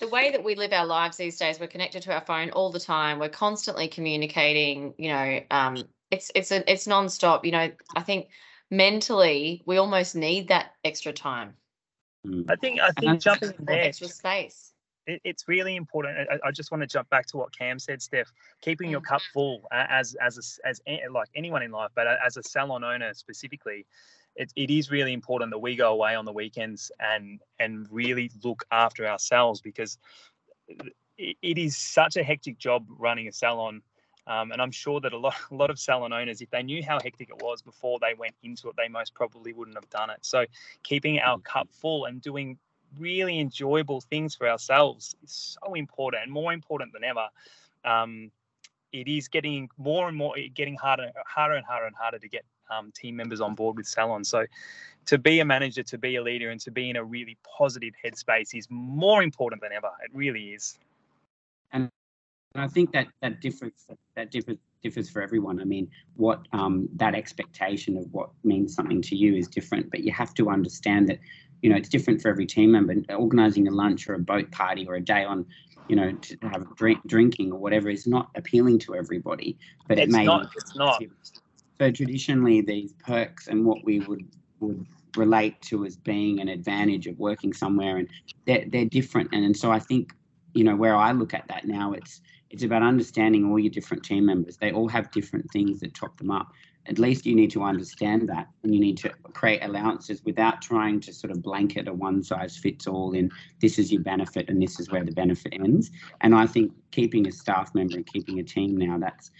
the 0.00 0.08
way 0.08 0.30
that 0.30 0.44
we 0.44 0.54
live 0.54 0.72
our 0.72 0.86
lives 0.86 1.16
these 1.16 1.38
days, 1.38 1.58
we're 1.58 1.66
connected 1.66 2.02
to 2.02 2.12
our 2.12 2.20
phone 2.20 2.50
all 2.50 2.70
the 2.70 2.80
time. 2.80 3.18
We're 3.18 3.28
constantly 3.28 3.88
communicating, 3.88 4.94
you 4.98 5.08
know, 5.08 5.40
um, 5.50 5.76
it's 6.10 6.30
it's 6.34 6.50
a, 6.52 6.70
it's 6.70 6.86
nonstop. 6.86 7.44
You 7.44 7.52
know, 7.52 7.70
I 7.96 8.02
think 8.02 8.28
mentally 8.70 9.62
we 9.66 9.76
almost 9.78 10.14
need 10.14 10.48
that 10.48 10.72
extra 10.84 11.12
time, 11.12 11.54
Mm. 12.26 12.50
i 12.50 12.56
think 12.56 12.80
i 12.80 12.90
think 12.98 13.22
that's- 13.22 13.22
jumping 13.24 13.50
in 13.50 13.64
that 13.64 13.66
there 13.66 13.82
extra 13.84 14.08
space. 14.08 14.72
it, 15.06 15.20
it's 15.24 15.46
really 15.48 15.76
important. 15.76 16.28
I, 16.28 16.48
I 16.48 16.50
just 16.50 16.70
want 16.72 16.82
to 16.82 16.86
jump 16.86 17.08
back 17.08 17.26
to 17.28 17.36
what 17.38 17.56
Cam 17.56 17.78
said, 17.78 18.02
Steph. 18.02 18.30
Keeping 18.60 18.90
your 18.90 19.00
cup 19.00 19.22
full 19.32 19.62
as 19.72 20.14
as 20.20 20.36
a 20.36 20.40
s 20.40 20.58
as 20.64 20.80
like 21.10 21.28
anyone 21.34 21.62
in 21.62 21.70
life, 21.70 21.90
but 21.94 22.06
as 22.26 22.36
a 22.36 22.42
salon 22.42 22.82
owner 22.84 23.14
specifically, 23.14 23.86
it, 24.36 24.52
it 24.56 24.68
is 24.70 24.90
really 24.90 25.12
important 25.14 25.50
that 25.52 25.60
we 25.60 25.76
go 25.76 25.92
away 25.92 26.14
on 26.14 26.24
the 26.26 26.32
weekends 26.32 26.90
and 26.98 27.40
and 27.58 27.86
really 27.90 28.30
look 28.44 28.64
after 28.70 29.06
ourselves 29.06 29.60
because 29.62 29.96
it, 31.16 31.36
it 31.40 31.56
is 31.56 31.76
such 31.76 32.16
a 32.16 32.22
hectic 32.24 32.58
job 32.58 32.84
running 32.98 33.28
a 33.28 33.32
salon. 33.32 33.80
Um, 34.28 34.52
and 34.52 34.60
I'm 34.60 34.70
sure 34.70 35.00
that 35.00 35.12
a 35.12 35.18
lot, 35.18 35.34
a 35.50 35.54
lot 35.54 35.70
of 35.70 35.78
salon 35.78 36.12
owners, 36.12 36.40
if 36.40 36.50
they 36.50 36.62
knew 36.62 36.82
how 36.84 37.00
hectic 37.00 37.30
it 37.30 37.42
was 37.42 37.62
before 37.62 37.98
they 38.00 38.14
went 38.14 38.34
into 38.42 38.68
it, 38.68 38.76
they 38.76 38.88
most 38.88 39.14
probably 39.14 39.52
wouldn't 39.52 39.76
have 39.76 39.88
done 39.90 40.10
it. 40.10 40.18
So, 40.22 40.44
keeping 40.82 41.18
our 41.18 41.38
cup 41.38 41.68
full 41.72 42.04
and 42.04 42.20
doing 42.20 42.58
really 42.98 43.38
enjoyable 43.38 44.00
things 44.00 44.34
for 44.34 44.48
ourselves 44.48 45.14
is 45.22 45.56
so 45.62 45.74
important 45.74 46.22
and 46.22 46.32
more 46.32 46.52
important 46.52 46.92
than 46.92 47.04
ever. 47.04 47.28
Um, 47.84 48.30
it 48.92 49.08
is 49.08 49.28
getting 49.28 49.68
more 49.76 50.08
and 50.08 50.16
more 50.16 50.34
getting 50.54 50.76
harder, 50.76 51.10
harder 51.26 51.54
and 51.54 51.66
harder 51.66 51.86
and 51.86 51.96
harder 51.96 52.18
to 52.18 52.28
get 52.28 52.44
um, 52.70 52.92
team 52.92 53.16
members 53.16 53.40
on 53.40 53.54
board 53.54 53.76
with 53.76 53.86
Salon. 53.86 54.24
So, 54.24 54.44
to 55.06 55.16
be 55.16 55.40
a 55.40 55.44
manager, 55.44 55.82
to 55.84 55.96
be 55.96 56.16
a 56.16 56.22
leader, 56.22 56.50
and 56.50 56.60
to 56.60 56.70
be 56.70 56.90
in 56.90 56.96
a 56.96 57.04
really 57.04 57.38
positive 57.44 57.94
headspace 58.04 58.54
is 58.54 58.66
more 58.68 59.22
important 59.22 59.62
than 59.62 59.72
ever. 59.72 59.90
It 60.04 60.10
really 60.12 60.50
is. 60.50 60.78
And 62.54 62.64
I 62.64 62.68
think 62.68 62.92
that 62.92 63.08
that 63.20 63.40
differs 63.40 63.72
that 64.16 64.30
differs 64.30 64.56
differs 64.82 65.10
for 65.10 65.22
everyone. 65.22 65.60
I 65.60 65.64
mean, 65.64 65.90
what 66.16 66.46
um, 66.52 66.88
that 66.96 67.14
expectation 67.14 67.96
of 67.96 68.12
what 68.12 68.30
means 68.44 68.74
something 68.74 69.02
to 69.02 69.16
you 69.16 69.34
is 69.34 69.48
different, 69.48 69.90
but 69.90 70.00
you 70.00 70.12
have 70.12 70.34
to 70.34 70.48
understand 70.48 71.08
that 71.08 71.18
you 71.62 71.70
know 71.70 71.76
it's 71.76 71.88
different 71.88 72.22
for 72.22 72.28
every 72.28 72.46
team 72.46 72.72
member. 72.72 72.94
Organizing 73.14 73.68
a 73.68 73.70
lunch 73.70 74.08
or 74.08 74.14
a 74.14 74.18
boat 74.18 74.50
party 74.50 74.86
or 74.86 74.94
a 74.94 75.00
day 75.00 75.24
on, 75.24 75.44
you 75.88 75.96
know, 75.96 76.12
to 76.12 76.36
have 76.42 76.64
drink, 76.76 77.00
drinking 77.06 77.52
or 77.52 77.58
whatever 77.58 77.90
is 77.90 78.06
not 78.06 78.30
appealing 78.34 78.78
to 78.80 78.94
everybody. 78.94 79.58
But 79.86 79.98
it 79.98 80.04
It's 80.04 80.12
may 80.12 80.24
not. 80.24 80.50
It's 80.56 80.74
not. 80.74 81.02
So 81.80 81.90
traditionally, 81.90 82.60
these 82.60 82.94
perks 82.94 83.48
and 83.48 83.64
what 83.64 83.84
we 83.84 84.00
would 84.00 84.26
would 84.60 84.86
relate 85.16 85.60
to 85.62 85.84
as 85.84 85.96
being 85.96 86.40
an 86.40 86.48
advantage 86.48 87.06
of 87.06 87.18
working 87.18 87.52
somewhere, 87.52 87.98
and 87.98 88.08
they're 88.46 88.64
they're 88.68 88.86
different. 88.86 89.28
And, 89.32 89.44
and 89.44 89.56
so 89.56 89.70
I 89.70 89.78
think 89.78 90.14
you 90.54 90.64
know 90.64 90.76
where 90.76 90.96
I 90.96 91.12
look 91.12 91.34
at 91.34 91.46
that 91.48 91.66
now, 91.66 91.92
it's 91.92 92.22
it's 92.50 92.62
about 92.62 92.82
understanding 92.82 93.44
all 93.44 93.58
your 93.58 93.70
different 93.70 94.04
team 94.04 94.26
members. 94.26 94.56
They 94.56 94.72
all 94.72 94.88
have 94.88 95.10
different 95.10 95.50
things 95.52 95.80
that 95.80 95.94
top 95.94 96.16
them 96.18 96.30
up. 96.30 96.52
At 96.86 96.98
least 96.98 97.26
you 97.26 97.34
need 97.34 97.50
to 97.50 97.62
understand 97.62 98.28
that, 98.30 98.48
and 98.62 98.74
you 98.74 98.80
need 98.80 98.96
to 98.98 99.10
create 99.34 99.62
allowances 99.62 100.22
without 100.24 100.62
trying 100.62 101.00
to 101.00 101.12
sort 101.12 101.30
of 101.30 101.42
blanket 101.42 101.86
a 101.86 101.92
one 101.92 102.22
size 102.22 102.56
fits 102.56 102.86
all 102.86 103.12
in. 103.12 103.30
This 103.60 103.78
is 103.78 103.92
your 103.92 104.00
benefit, 104.00 104.48
and 104.48 104.62
this 104.62 104.80
is 104.80 104.90
where 104.90 105.04
the 105.04 105.12
benefit 105.12 105.52
ends. 105.52 105.90
And 106.22 106.34
I 106.34 106.46
think 106.46 106.72
keeping 106.90 107.28
a 107.28 107.32
staff 107.32 107.74
member 107.74 107.96
and 107.96 108.06
keeping 108.06 108.38
a 108.38 108.42
team 108.42 108.76
now 108.76 108.98
that's 108.98 109.30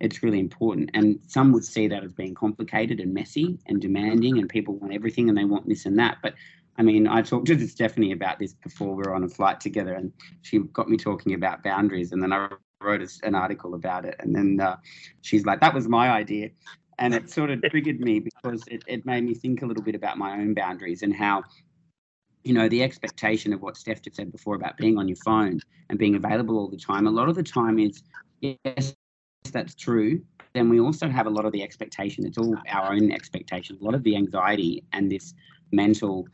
it's 0.00 0.22
really 0.22 0.40
important. 0.40 0.90
And 0.94 1.20
some 1.26 1.52
would 1.52 1.64
see 1.64 1.86
that 1.88 2.04
as 2.04 2.12
being 2.12 2.34
complicated 2.34 3.00
and 3.00 3.14
messy 3.14 3.58
and 3.66 3.80
demanding, 3.80 4.38
and 4.38 4.48
people 4.48 4.76
want 4.76 4.94
everything 4.94 5.28
and 5.28 5.36
they 5.36 5.44
want 5.44 5.68
this 5.68 5.86
and 5.86 5.98
that. 5.98 6.18
But 6.22 6.34
I 6.76 6.82
mean, 6.82 7.06
I 7.06 7.22
talked 7.22 7.46
to 7.46 7.68
Stephanie 7.68 8.12
about 8.12 8.38
this 8.38 8.54
before 8.54 8.94
we 8.94 9.02
were 9.04 9.14
on 9.14 9.24
a 9.24 9.28
flight 9.28 9.60
together, 9.60 9.94
and 9.94 10.12
she 10.42 10.58
got 10.58 10.88
me 10.88 10.96
talking 10.96 11.34
about 11.34 11.62
boundaries. 11.62 12.12
And 12.12 12.22
then 12.22 12.32
I 12.32 12.48
wrote 12.82 13.08
an 13.22 13.34
article 13.34 13.74
about 13.74 14.04
it. 14.04 14.16
And 14.18 14.34
then 14.34 14.60
uh, 14.60 14.76
she's 15.22 15.46
like, 15.46 15.60
that 15.60 15.74
was 15.74 15.88
my 15.88 16.10
idea. 16.10 16.50
And 16.98 17.14
it 17.14 17.30
sort 17.30 17.50
of 17.50 17.62
triggered 17.70 18.00
me 18.00 18.20
because 18.20 18.62
it, 18.68 18.82
it 18.86 19.06
made 19.06 19.24
me 19.24 19.34
think 19.34 19.62
a 19.62 19.66
little 19.66 19.82
bit 19.82 19.94
about 19.94 20.18
my 20.18 20.32
own 20.32 20.54
boundaries 20.54 21.02
and 21.02 21.14
how 21.14 21.44
you 22.44 22.52
know, 22.52 22.68
the 22.68 22.82
expectation 22.82 23.52
of 23.52 23.62
what 23.62 23.76
Steph 23.76 24.02
just 24.02 24.16
said 24.16 24.30
before 24.30 24.54
about 24.54 24.76
being 24.76 24.98
on 24.98 25.08
your 25.08 25.16
phone 25.24 25.60
and 25.88 25.98
being 25.98 26.14
available 26.14 26.58
all 26.58 26.68
the 26.68 26.76
time. 26.76 27.06
A 27.06 27.10
lot 27.10 27.28
of 27.28 27.34
the 27.34 27.42
time 27.42 27.78
is, 27.78 28.02
yes, 28.42 28.94
that's 29.50 29.74
true. 29.74 30.20
Then 30.52 30.68
we 30.68 30.78
also 30.78 31.08
have 31.08 31.26
a 31.26 31.30
lot 31.30 31.46
of 31.46 31.52
the 31.52 31.62
expectation. 31.62 32.26
It's 32.26 32.38
all 32.38 32.54
our 32.70 32.92
own 32.92 33.10
expectation. 33.10 33.78
A 33.80 33.84
lot 33.84 33.94
of 33.94 34.02
the 34.04 34.14
anxiety 34.14 34.84
and 34.92 35.10
this 35.10 35.34
mental 35.72 36.28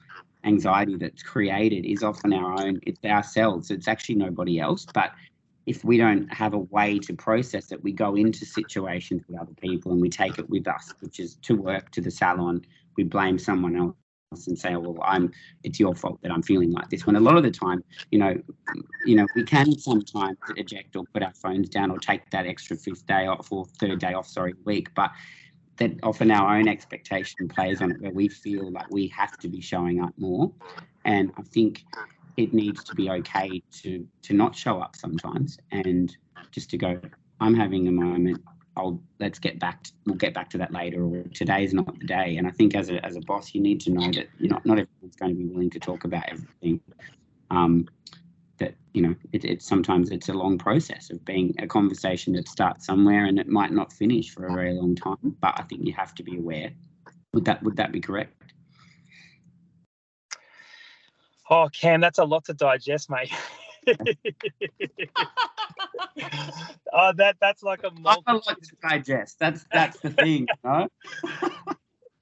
anxiety 0.45 0.97
that's 0.97 1.23
created 1.23 1.85
is 1.85 2.03
often 2.03 2.33
our 2.33 2.61
own. 2.61 2.81
It's 2.83 3.03
ourselves. 3.05 3.71
It's 3.71 3.89
actually 3.89 4.17
nobody 4.17 4.59
else. 4.59 4.87
But 4.93 5.13
if 5.67 5.85
we 5.85 5.99
don't 5.99 6.33
have 6.33 6.55
a 6.55 6.59
way 6.59 6.99
to 6.99 7.15
process 7.15 7.73
it, 7.73 7.83
we 7.83 7.93
go 7.93 8.17
into 8.17 8.45
situations 8.45 9.23
with 9.29 9.39
other 9.39 9.55
people 9.61 9.93
and 9.93 10.01
we 10.01 10.09
take 10.09 10.39
it 10.39 10.49
with 10.49 10.67
us, 10.67 10.93
which 11.01 11.21
is 11.21 11.37
to 11.43 11.55
work, 11.55 11.91
to 11.93 12.01
the 12.01 12.11
salon. 12.11 12.63
We 12.97 13.05
blame 13.05 13.39
someone 13.39 13.77
else 13.77 13.95
and 14.47 14.59
say, 14.59 14.75
"Oh, 14.75 14.81
well, 14.81 14.99
I'm. 15.03 15.33
It's 15.63 15.79
your 15.79 15.95
fault 15.95 16.21
that 16.23 16.31
I'm 16.31 16.43
feeling 16.43 16.73
like 16.73 16.89
this." 16.89 17.07
When 17.07 17.17
a 17.17 17.21
lot 17.21 17.37
of 17.37 17.43
the 17.43 17.51
time, 17.51 17.85
you 18.11 18.19
know, 18.19 18.35
you 19.05 19.17
know, 19.17 19.27
we 19.35 19.45
can 19.45 19.77
sometimes 19.79 20.39
eject 20.57 20.97
or 20.97 21.05
put 21.13 21.23
our 21.23 21.35
phones 21.35 21.69
down 21.69 21.91
or 21.91 21.99
take 21.99 22.31
that 22.31 22.47
extra 22.47 22.77
fifth 22.77 23.07
day 23.07 23.27
off 23.27 23.51
or 23.53 23.67
third 23.81 23.99
day 23.99 24.15
off, 24.15 24.29
sorry, 24.29 24.55
week, 24.65 24.95
but 24.95 25.11
that 25.81 25.93
often 26.03 26.31
our 26.31 26.57
own 26.57 26.69
expectation 26.69 27.49
plays 27.49 27.81
on 27.81 27.91
it 27.91 28.01
where 28.01 28.13
we 28.13 28.29
feel 28.29 28.71
like 28.71 28.89
we 28.91 29.09
have 29.09 29.37
to 29.39 29.49
be 29.49 29.61
showing 29.61 30.01
up 30.01 30.13
more. 30.19 30.53
And 31.05 31.33
I 31.39 31.43
think 31.43 31.85
it 32.37 32.53
needs 32.53 32.85
to 32.85 32.95
be 32.95 33.11
okay 33.11 33.63
to 33.83 34.07
to 34.23 34.35
not 34.35 34.55
show 34.55 34.79
up 34.79 34.95
sometimes 34.95 35.59
and 35.73 36.15
just 36.53 36.71
to 36.71 36.79
go, 36.79 37.01
I'm 37.41 37.55
having 37.55 37.89
a 37.89 37.93
moment. 37.93 38.43
I'll 38.77 39.03
let's 39.19 39.39
get 39.39 39.59
back. 39.59 39.83
To, 39.85 39.93
we'll 40.07 40.17
get 40.17 40.35
back 40.35 40.51
to 40.51 40.59
that 40.59 40.71
later. 40.73 41.03
Or 41.03 41.25
today's 41.35 41.73
not 41.73 41.99
the 41.99 42.07
day. 42.07 42.37
And 42.37 42.47
I 42.47 42.51
think 42.51 42.75
as 42.77 42.91
a 42.91 43.05
as 43.05 43.17
a 43.17 43.21
boss, 43.21 43.55
you 43.55 43.63
need 43.63 43.81
to 43.81 43.91
know 43.91 44.11
that 44.13 44.29
you 44.39 44.49
know 44.49 44.61
not 44.65 44.79
everyone's 44.79 45.17
going 45.17 45.33
to 45.33 45.39
be 45.39 45.47
willing 45.47 45.71
to 45.71 45.81
talk 45.81 46.05
about 46.05 46.25
everything. 46.29 46.81
Um, 47.51 47.89
that 48.61 48.75
you 48.95 49.03
know, 49.03 49.15
it, 49.33 49.45
it's 49.45 49.67
sometimes 49.67 50.11
it's 50.11 50.29
a 50.29 50.33
long 50.33 50.57
process 50.59 51.11
of 51.11 51.25
being 51.25 51.55
a 51.59 51.67
conversation 51.67 52.33
that 52.35 52.49
starts 52.49 52.87
somewhere 52.87 53.25
and 53.25 53.39
it 53.39 53.49
might 53.49 53.73
not 53.73 53.93
finish 53.93 54.31
for 54.31 54.47
a 54.47 54.53
very 54.55 54.73
long 54.75 54.95
time. 54.95 55.37
But 55.41 55.59
I 55.59 55.63
think 55.65 55.85
you 55.85 55.93
have 55.95 56.15
to 56.17 56.23
be 56.23 56.39
aware. 56.39 56.71
Would 57.33 57.45
that 57.47 57.63
would 57.63 57.77
that 57.77 57.93
be 57.93 58.01
correct? 58.01 58.35
Oh, 61.49 61.69
Cam, 61.73 62.01
that's 62.01 62.19
a 62.19 62.25
lot 62.25 62.45
to 62.45 62.55
digest, 62.55 63.11
mate. 63.11 63.33
oh, 66.93 67.13
that 67.17 67.37
that's 67.41 67.63
like 67.63 67.83
a 67.83 67.89
I 67.89 67.91
like 67.91 68.23
multitude, 68.23 68.63
to 68.63 68.77
digest. 68.89 69.39
That's 69.41 69.65
that's 69.73 69.99
the 70.01 70.11
thing, 70.11 70.47
know? 70.65 70.89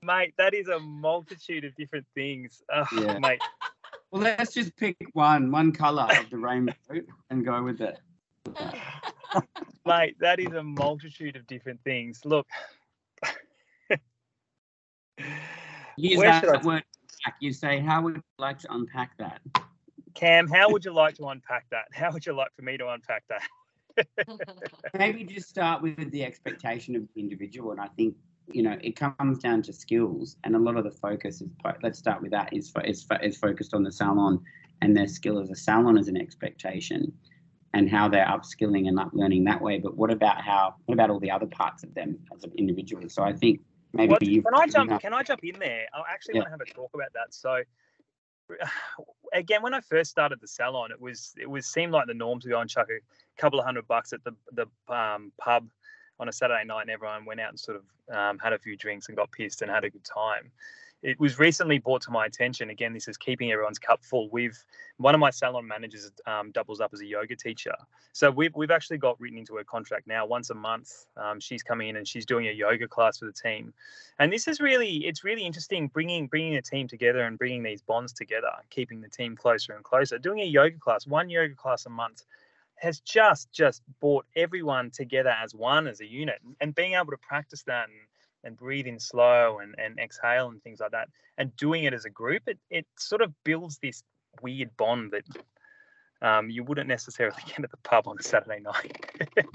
mate. 0.03 0.35
That 0.39 0.55
is 0.55 0.69
a 0.69 0.79
multitude 0.81 1.65
of 1.65 1.75
different 1.77 2.07
things, 2.15 2.63
oh, 2.73 2.85
Yeah. 2.93 3.19
mate. 3.19 3.41
Well, 4.11 4.23
let's 4.23 4.55
just 4.55 4.75
pick 4.77 4.97
one, 5.13 5.51
one 5.51 5.73
color 5.73 6.09
of 6.19 6.31
the 6.31 6.39
rainbow, 6.39 6.73
and 7.31 7.45
go 7.45 7.63
with 7.63 7.81
it. 7.81 7.99
Mate, 9.87 10.17
that 10.21 10.41
is 10.41 10.53
a 10.53 10.63
multitude 10.63 11.37
of 11.37 11.47
different 11.47 11.81
things. 11.85 12.25
Look, 12.25 12.47
Use 15.97 16.19
Where 16.19 16.29
that 16.29 16.45
should 16.45 16.57
I- 16.57 16.65
word. 16.65 16.85
Unpack. 17.25 17.37
You 17.41 17.53
say, 17.53 17.81
how 17.81 18.03
would 18.03 18.17
you 18.17 18.23
like 18.39 18.59
to 18.61 18.73
unpack 18.73 19.17
that? 19.19 19.41
Cam, 20.15 20.47
how 20.49 20.71
would 20.71 20.85
you 20.85 20.93
like 20.93 21.17
to 21.17 21.27
unpack 21.27 21.67
that? 21.71 21.87
How 21.93 22.13
would 22.13 22.25
you 22.25 22.33
like 22.33 22.55
for 22.55 22.63
me 22.63 22.77
to 22.79 22.89
unpack 22.89 23.25
that? 23.29 23.43
maybe 24.99 25.25
just 25.25 25.49
start 25.49 25.83
with 25.83 26.11
the 26.13 26.23
expectation 26.25 26.95
of 26.95 27.03
the 27.15 27.21
individual 27.21 27.73
and 27.73 27.81
i 27.81 27.89
think 27.97 28.15
you 28.53 28.63
know 28.63 28.77
it 28.81 28.97
comes 28.97 29.39
down 29.39 29.63
to 29.63 29.73
skills 29.73 30.37
and 30.45 30.57
a 30.57 30.59
lot 30.59 30.77
of 30.77 30.85
the 30.85 30.91
focus 30.91 31.41
is 31.41 31.49
let's 31.83 31.99
start 31.99 32.23
with 32.23 32.31
that 32.31 32.53
is 32.53 32.73
is, 32.85 33.07
is 33.23 33.37
focused 33.37 33.75
on 33.75 33.83
the 33.83 33.93
salon 33.93 34.41
and 34.83 34.97
their 34.97 35.09
skill 35.09 35.39
as 35.39 35.51
a 35.51 35.57
salon 35.57 35.99
as 35.99 36.09
an 36.09 36.17
expectation 36.17 37.13
and 37.75 37.91
how 37.91 38.09
they're 38.09 38.27
upskilling 38.27 38.89
and 38.89 38.99
up 38.99 39.11
learning 39.13 39.45
that 39.45 39.61
way 39.61 39.79
but 39.79 39.97
what 39.97 40.11
about 40.11 40.41
how 40.41 40.75
what 40.87 40.95
about 40.95 41.11
all 41.11 41.21
the 41.21 41.31
other 41.31 41.47
parts 41.47 41.85
of 41.85 41.95
them 41.95 42.19
as 42.35 42.45
an 42.45 42.53
individual 42.57 43.09
so 43.09 43.23
i 43.23 43.33
think 43.33 43.61
maybe 43.93 44.13
Well, 44.13 44.19
you 44.23 44.43
can 44.43 44.55
I 44.55 44.67
jump? 44.67 45.01
Can 45.01 45.15
I 45.15 45.23
jump 45.23 45.45
in 45.45 45.59
there? 45.59 45.87
I 45.95 46.03
actually 46.13 46.35
Yeah. 46.35 46.41
want 46.41 46.49
to 46.49 46.51
have 46.53 46.61
a 46.61 46.67
talk 46.67 46.91
about 46.95 47.13
that. 47.15 47.35
So, 47.35 47.63
again, 49.33 49.63
when 49.63 49.75
I 49.75 49.81
first 49.81 50.11
started 50.11 50.41
the 50.41 50.49
salon, 50.49 50.91
it 50.91 51.01
was 51.01 51.35
it 51.41 51.49
was 51.49 51.67
seemed 51.67 51.93
like 51.93 52.07
the 52.07 52.15
norm 52.15 52.41
to 52.41 52.49
go 52.49 52.61
and 52.61 52.69
chuck 52.69 52.89
a 52.91 53.01
couple 53.41 53.59
of 53.59 53.67
hundred 53.67 53.87
bucks 53.87 54.13
at 54.13 54.23
the 54.25 54.33
the 54.53 54.67
um, 54.93 55.33
pub 55.39 55.69
on 56.21 56.29
a 56.29 56.33
Saturday 56.33 56.65
night, 56.65 56.83
and 56.83 56.91
everyone 56.91 57.25
went 57.25 57.41
out 57.41 57.51
and 57.51 57.59
sort 57.59 57.77
of 57.77 58.17
um, 58.17 58.39
had 58.39 58.53
a 58.53 58.59
few 58.59 58.77
drinks 58.77 59.09
and 59.09 59.17
got 59.17 59.31
pissed 59.31 59.63
and 59.63 59.71
had 59.71 59.85
a 59.85 59.91
good 59.91 60.05
time. 60.05 60.51
It 61.01 61.21
was 61.21 61.39
recently 61.39 61.79
brought 61.79 62.03
to 62.03 62.11
my 62.11 62.27
attention. 62.27 62.71
Again, 62.71 62.93
this 62.93 63.07
is 63.07 63.17
keeping 63.17 63.53
everyone's 63.53 63.79
cup 63.79 64.05
full. 64.05 64.29
We've 64.31 64.59
one 64.97 65.15
of 65.15 65.21
my 65.21 65.31
salon 65.31 65.67
managers 65.67 66.11
um, 66.27 66.51
doubles 66.51 66.81
up 66.81 66.93
as 66.93 67.01
a 67.01 67.07
yoga 67.07 67.37
teacher, 67.37 67.75
so 68.13 68.31
we've 68.31 68.55
we've 68.57 68.73
actually 68.73 68.99
got 68.99 69.21
written 69.21 69.39
into 69.39 69.55
her 69.57 69.65
contract 69.65 70.09
now. 70.09 70.27
Once 70.27 70.51
a 70.51 70.55
month, 70.55 71.07
um, 71.17 71.39
she's 71.39 71.63
coming 71.63 71.89
in 71.89 71.97
and 71.97 72.09
she's 72.09 72.27
doing 72.27 72.49
a 72.49 72.53
yoga 72.53 72.89
class 72.89 73.19
for 73.19 73.27
the 73.27 73.33
team 73.33 73.73
and 74.19 74.33
this 74.33 74.49
is 74.49 74.61
really 74.61 75.07
it's 75.07 75.25
really 75.25 75.45
interesting 75.45 75.89
bringing 75.89 76.27
bringing 76.27 76.57
a 76.57 76.63
team 76.63 76.89
together 76.89 77.21
and 77.23 77.39
bringing 77.39 77.63
these 77.63 77.81
bonds 77.83 78.13
together 78.13 78.51
keeping 78.71 79.01
the 79.01 79.09
team 79.09 79.37
closer 79.37 79.75
and 79.75 79.85
closer 79.85 80.19
doing 80.19 80.41
a 80.41 80.45
yoga 80.45 80.77
class 80.79 81.07
one 81.07 81.29
yoga 81.31 81.55
class 81.55 81.87
a 81.87 81.91
month 81.91 82.25
has 82.81 83.01
just 83.01 83.51
just 83.53 83.83
brought 84.01 84.25
everyone 84.37 84.91
together 84.91 85.31
as 85.31 85.55
one 85.55 85.87
as 85.87 86.01
a 86.01 86.07
unit 86.07 86.39
and 86.61 86.75
being 86.75 86.95
able 86.95 87.11
to 87.11 87.17
practice 87.19 87.63
that 87.65 87.89
and, 87.89 87.99
and 88.45 88.57
breathe 88.57 88.87
in 88.87 88.99
slow 88.99 89.59
and, 89.59 89.75
and 89.79 89.99
exhale 89.99 90.49
and 90.49 90.63
things 90.63 90.81
like 90.81 90.93
that 90.93 91.09
and 91.39 91.55
doing 91.57 91.85
it 91.85 91.93
as 91.95 92.05
a 92.05 92.11
group 92.11 92.43
it, 92.47 92.59
it 92.71 92.87
sort 92.99 93.23
of 93.23 93.33
builds 93.45 93.79
this 93.79 94.03
weird 94.43 94.75
bond 94.77 95.13
that 95.13 95.25
um, 96.21 96.51
you 96.51 96.65
wouldn't 96.65 96.89
necessarily 96.89 97.37
get 97.47 97.63
at 97.65 97.71
the 97.71 97.77
pub 97.79 98.09
on 98.09 98.17
a 98.19 98.23
Saturday 98.23 98.61
night. 98.61 99.07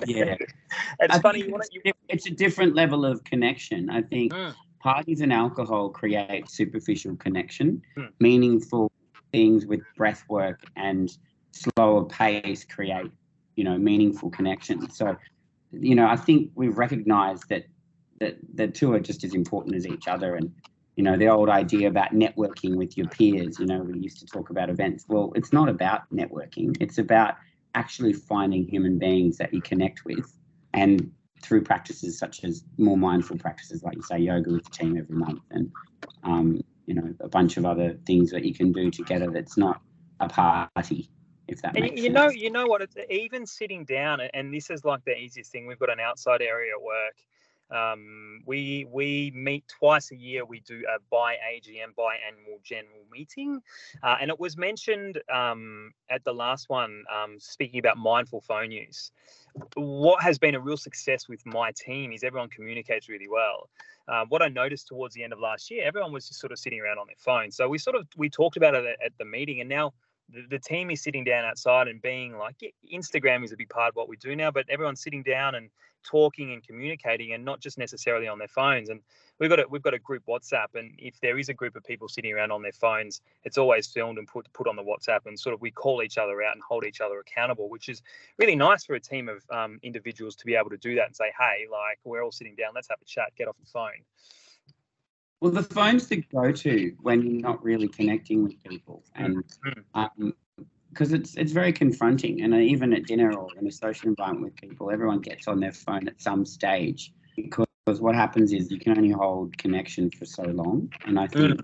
yeah 0.06 0.36
it's 1.00 1.16
I 1.16 1.20
funny. 1.20 1.40
think 1.40 1.48
You 1.48 1.52
wanna, 1.52 1.64
it's, 1.74 1.86
you, 1.86 1.92
it's 2.10 2.26
a 2.28 2.32
different 2.32 2.76
level 2.76 3.06
of 3.06 3.24
connection. 3.24 3.90
I 3.90 4.02
think 4.02 4.32
Mm. 4.34 4.54
parties 4.80 5.22
and 5.22 5.32
alcohol 5.32 5.90
create 5.90 6.50
superficial 6.50 7.16
connection. 7.16 7.82
Mm. 7.98 8.10
Meaningful 8.20 8.92
things 9.32 9.66
with 9.66 9.82
breath 9.98 10.24
work 10.30 10.62
and 10.76 11.10
slower 11.54 12.06
pace 12.06 12.66
create, 12.66 13.12
you 13.56 13.64
know, 13.64 13.78
meaningful 13.78 14.30
connections. 14.30 14.98
So, 14.98 15.16
you 15.72 15.96
know, 15.96 16.08
I 16.08 16.16
think 16.16 16.52
we've 16.56 16.78
recognized 16.78 17.50
that 17.50 17.66
that 18.20 18.38
the 18.54 18.68
two 18.68 18.94
are 18.94 19.00
just 19.00 19.24
as 19.24 19.34
important 19.34 19.76
as 19.76 19.88
each 19.88 20.08
other. 20.08 20.36
And, 20.36 20.54
you 20.96 21.04
know, 21.04 21.18
the 21.18 21.28
old 21.28 21.50
idea 21.50 21.88
about 21.88 22.12
networking 22.12 22.76
with 22.76 22.98
your 22.98 23.08
peers, 23.08 23.60
you 23.60 23.66
know, 23.66 23.82
we 23.82 24.00
used 24.00 24.20
to 24.20 24.26
talk 24.26 24.50
about 24.50 24.70
events. 24.70 25.06
Well, 25.08 25.34
it's 25.36 25.52
not 25.52 25.68
about 25.68 26.02
networking. 26.14 26.78
It's 26.80 27.00
about 27.00 27.36
actually 27.76 28.14
finding 28.14 28.68
human 28.68 29.00
beings 29.00 29.38
that 29.38 29.54
you 29.54 29.62
connect 29.62 30.06
with 30.06 30.32
and 30.74 31.12
through 31.42 31.62
practices 31.62 32.18
such 32.18 32.44
as 32.44 32.64
more 32.78 32.98
mindful 32.98 33.38
practices, 33.38 33.84
like 33.84 33.96
you 33.96 34.02
say, 34.04 34.18
yoga 34.20 34.52
with 34.52 34.64
the 34.64 34.72
team 34.72 34.98
every 34.98 35.16
month, 35.16 35.42
and 35.52 35.72
um, 36.24 36.62
you 36.86 36.96
know 36.96 37.14
a 37.20 37.28
bunch 37.28 37.58
of 37.58 37.66
other 37.66 37.98
things 38.06 38.32
that 38.32 38.46
you 38.46 38.54
can 38.54 38.72
do 38.72 38.90
together. 38.90 39.30
That's 39.30 39.58
not 39.58 39.82
a 40.20 40.30
party, 40.30 41.10
if 41.54 41.62
that 41.62 41.76
And 41.76 41.86
makes 41.86 42.02
you 42.02 42.10
sense. 42.10 42.16
know, 42.16 42.30
you 42.30 42.52
know 42.52 42.68
what? 42.68 42.82
It's 42.82 42.96
even 43.10 43.46
sitting 43.46 43.86
down, 43.86 44.22
and 44.34 44.54
this 44.54 44.70
is 44.70 44.86
like 44.86 45.06
the 45.06 45.18
easiest 45.18 45.52
thing. 45.52 45.68
We've 45.68 45.80
got 45.80 45.92
an 45.92 46.00
outside 46.00 46.42
area 46.42 46.74
at 46.76 46.82
work. 46.82 47.16
Um, 47.72 48.42
we 48.46 48.86
we 48.92 49.32
meet 49.34 49.68
twice 49.68 50.12
a 50.12 50.16
year. 50.16 50.46
We 50.46 50.60
do 50.60 50.84
a 50.96 51.00
bi 51.10 51.36
AGM, 51.36 51.96
biannual 51.98 52.62
general 52.64 53.06
meeting, 53.12 53.62
uh, 54.04 54.18
and 54.22 54.30
it 54.30 54.40
was 54.40 54.58
mentioned 54.58 55.22
um, 55.34 55.94
at 56.10 56.24
the 56.24 56.34
last 56.34 56.70
one, 56.70 57.04
um, 57.12 57.40
speaking 57.40 57.80
about 57.80 57.98
mindful 57.98 58.42
phone 58.42 58.72
use. 58.72 59.12
What 59.76 60.22
has 60.22 60.38
been 60.38 60.56
a 60.56 60.60
real 60.60 60.78
success 60.78 61.28
with 61.28 61.46
my 61.46 61.72
team 61.72 62.12
is 62.12 62.24
everyone 62.24 62.50
communicates 62.50 63.10
really 63.10 63.30
well. 63.30 63.70
Uh, 64.08 64.26
what 64.28 64.42
I 64.42 64.50
noticed 64.50 64.88
towards 64.88 65.16
the 65.16 65.24
end 65.24 65.34
of 65.34 65.40
last 65.40 65.72
year, 65.72 65.86
everyone 65.86 66.12
was 66.12 66.28
just 66.28 66.40
sort 66.40 66.52
of 66.52 66.60
sitting 66.60 66.82
around 66.82 67.00
on 67.00 67.08
their 67.08 67.16
phone. 67.18 67.52
So 67.52 67.70
we 67.70 67.78
sort 67.78 67.96
of 67.96 68.08
we 68.18 68.30
talked 68.30 68.58
about 68.58 68.76
it 68.76 68.86
at, 68.86 69.06
at 69.06 69.18
the 69.18 69.26
meeting, 69.26 69.62
and 69.62 69.70
now 69.70 69.94
the, 70.30 70.60
team 70.60 70.90
is 70.90 71.02
sitting 71.02 71.24
down 71.24 71.46
outside 71.46 71.88
and 71.88 72.02
being 72.02 72.38
like 72.38 72.56
Instagram 72.92 73.44
is 73.44 73.52
a 73.52 73.58
big 73.58 73.70
part 73.70 73.90
of 73.90 73.96
what 73.96 74.10
we 74.10 74.16
do 74.18 74.36
now, 74.36 74.52
but 74.52 74.66
everyone's 74.70 75.02
sitting 75.02 75.24
down 75.24 75.56
and 75.56 75.70
talking 76.04 76.52
and 76.52 76.66
communicating 76.66 77.34
and 77.34 77.44
not 77.44 77.60
just 77.60 77.78
necessarily 77.78 78.28
on 78.28 78.38
their 78.38 78.48
phones. 78.48 78.90
And 78.90 79.00
we've 79.40 79.50
got 79.50 79.60
a 79.60 79.66
we've 79.70 79.82
got 79.82 79.94
a 79.94 80.00
group 80.00 80.24
WhatsApp, 80.28 80.76
and 80.76 80.92
if 80.98 81.20
there 81.22 81.38
is 81.38 81.50
a 81.50 81.54
group 81.54 81.76
of 81.76 81.84
people 81.84 82.08
sitting 82.08 82.34
around 82.34 82.52
on 82.52 82.62
their 82.62 82.74
phones, 82.74 83.22
it's 83.44 83.58
always 83.58 83.88
filmed 83.88 84.18
and 84.18 84.28
put 84.28 84.52
put 84.54 84.68
on 84.68 84.76
the 84.76 84.84
WhatsApp, 84.84 85.26
and 85.26 85.40
sort 85.40 85.54
of 85.54 85.62
we 85.62 85.72
call 85.72 86.02
each 86.04 86.18
other 86.18 86.42
out 86.44 86.54
and 86.54 86.64
hold 86.68 86.86
each 86.86 87.02
other 87.02 87.20
accountable, 87.20 87.70
which 87.70 87.90
is 87.90 88.02
really 88.38 88.56
nice 88.56 88.86
for 88.86 88.96
a 88.96 89.00
team 89.00 89.30
of 89.30 89.44
um, 89.50 89.80
individuals 89.84 90.36
to 90.38 90.46
be 90.46 90.56
able 90.56 90.70
to 90.70 90.78
do 90.78 90.96
that 90.96 91.08
and 91.08 91.16
say, 91.16 91.32
hey, 91.38 91.66
like 91.72 92.00
we're 92.04 92.24
all 92.24 92.32
sitting 92.32 92.56
down, 92.56 92.72
let's 92.76 92.90
have 92.90 93.00
a 93.02 93.06
chat, 93.06 93.32
get 93.38 93.48
off 93.48 93.56
the 93.60 93.66
phone. 93.66 94.04
Well, 95.42 95.52
the 95.52 95.64
phone's 95.64 96.08
the 96.08 96.18
go-to 96.34 96.96
when 97.02 97.22
you're 97.22 97.42
not 97.42 97.64
really 97.64 97.88
connecting 97.88 98.44
with 98.44 98.62
people, 98.64 99.04
and 99.16 99.44
Mm. 99.66 99.84
um, 99.94 100.34
because 100.90 101.12
it's 101.12 101.36
it's 101.36 101.52
very 101.52 101.74
confronting. 101.74 102.42
And 102.44 102.54
uh, 102.54 102.58
even 102.58 102.94
at 102.94 103.06
dinner 103.06 103.36
or 103.36 103.50
in 103.58 103.68
a 103.68 103.72
social 103.72 104.08
environment 104.10 104.46
with 104.46 104.56
people, 104.56 104.92
everyone 104.92 105.20
gets 105.20 105.48
on 105.48 105.60
their 105.60 105.72
phone 105.72 106.08
at 106.08 106.22
some 106.22 106.46
stage 106.46 107.12
because 107.36 108.00
what 108.00 108.16
happens 108.16 108.54
is 108.54 108.72
you 108.72 108.80
can 108.80 108.98
only 108.98 109.12
hold 109.12 109.58
connection 109.58 110.10
for 110.12 110.26
so 110.26 110.44
long. 110.44 110.92
And 111.06 111.20
I 111.20 111.28
think 111.28 111.62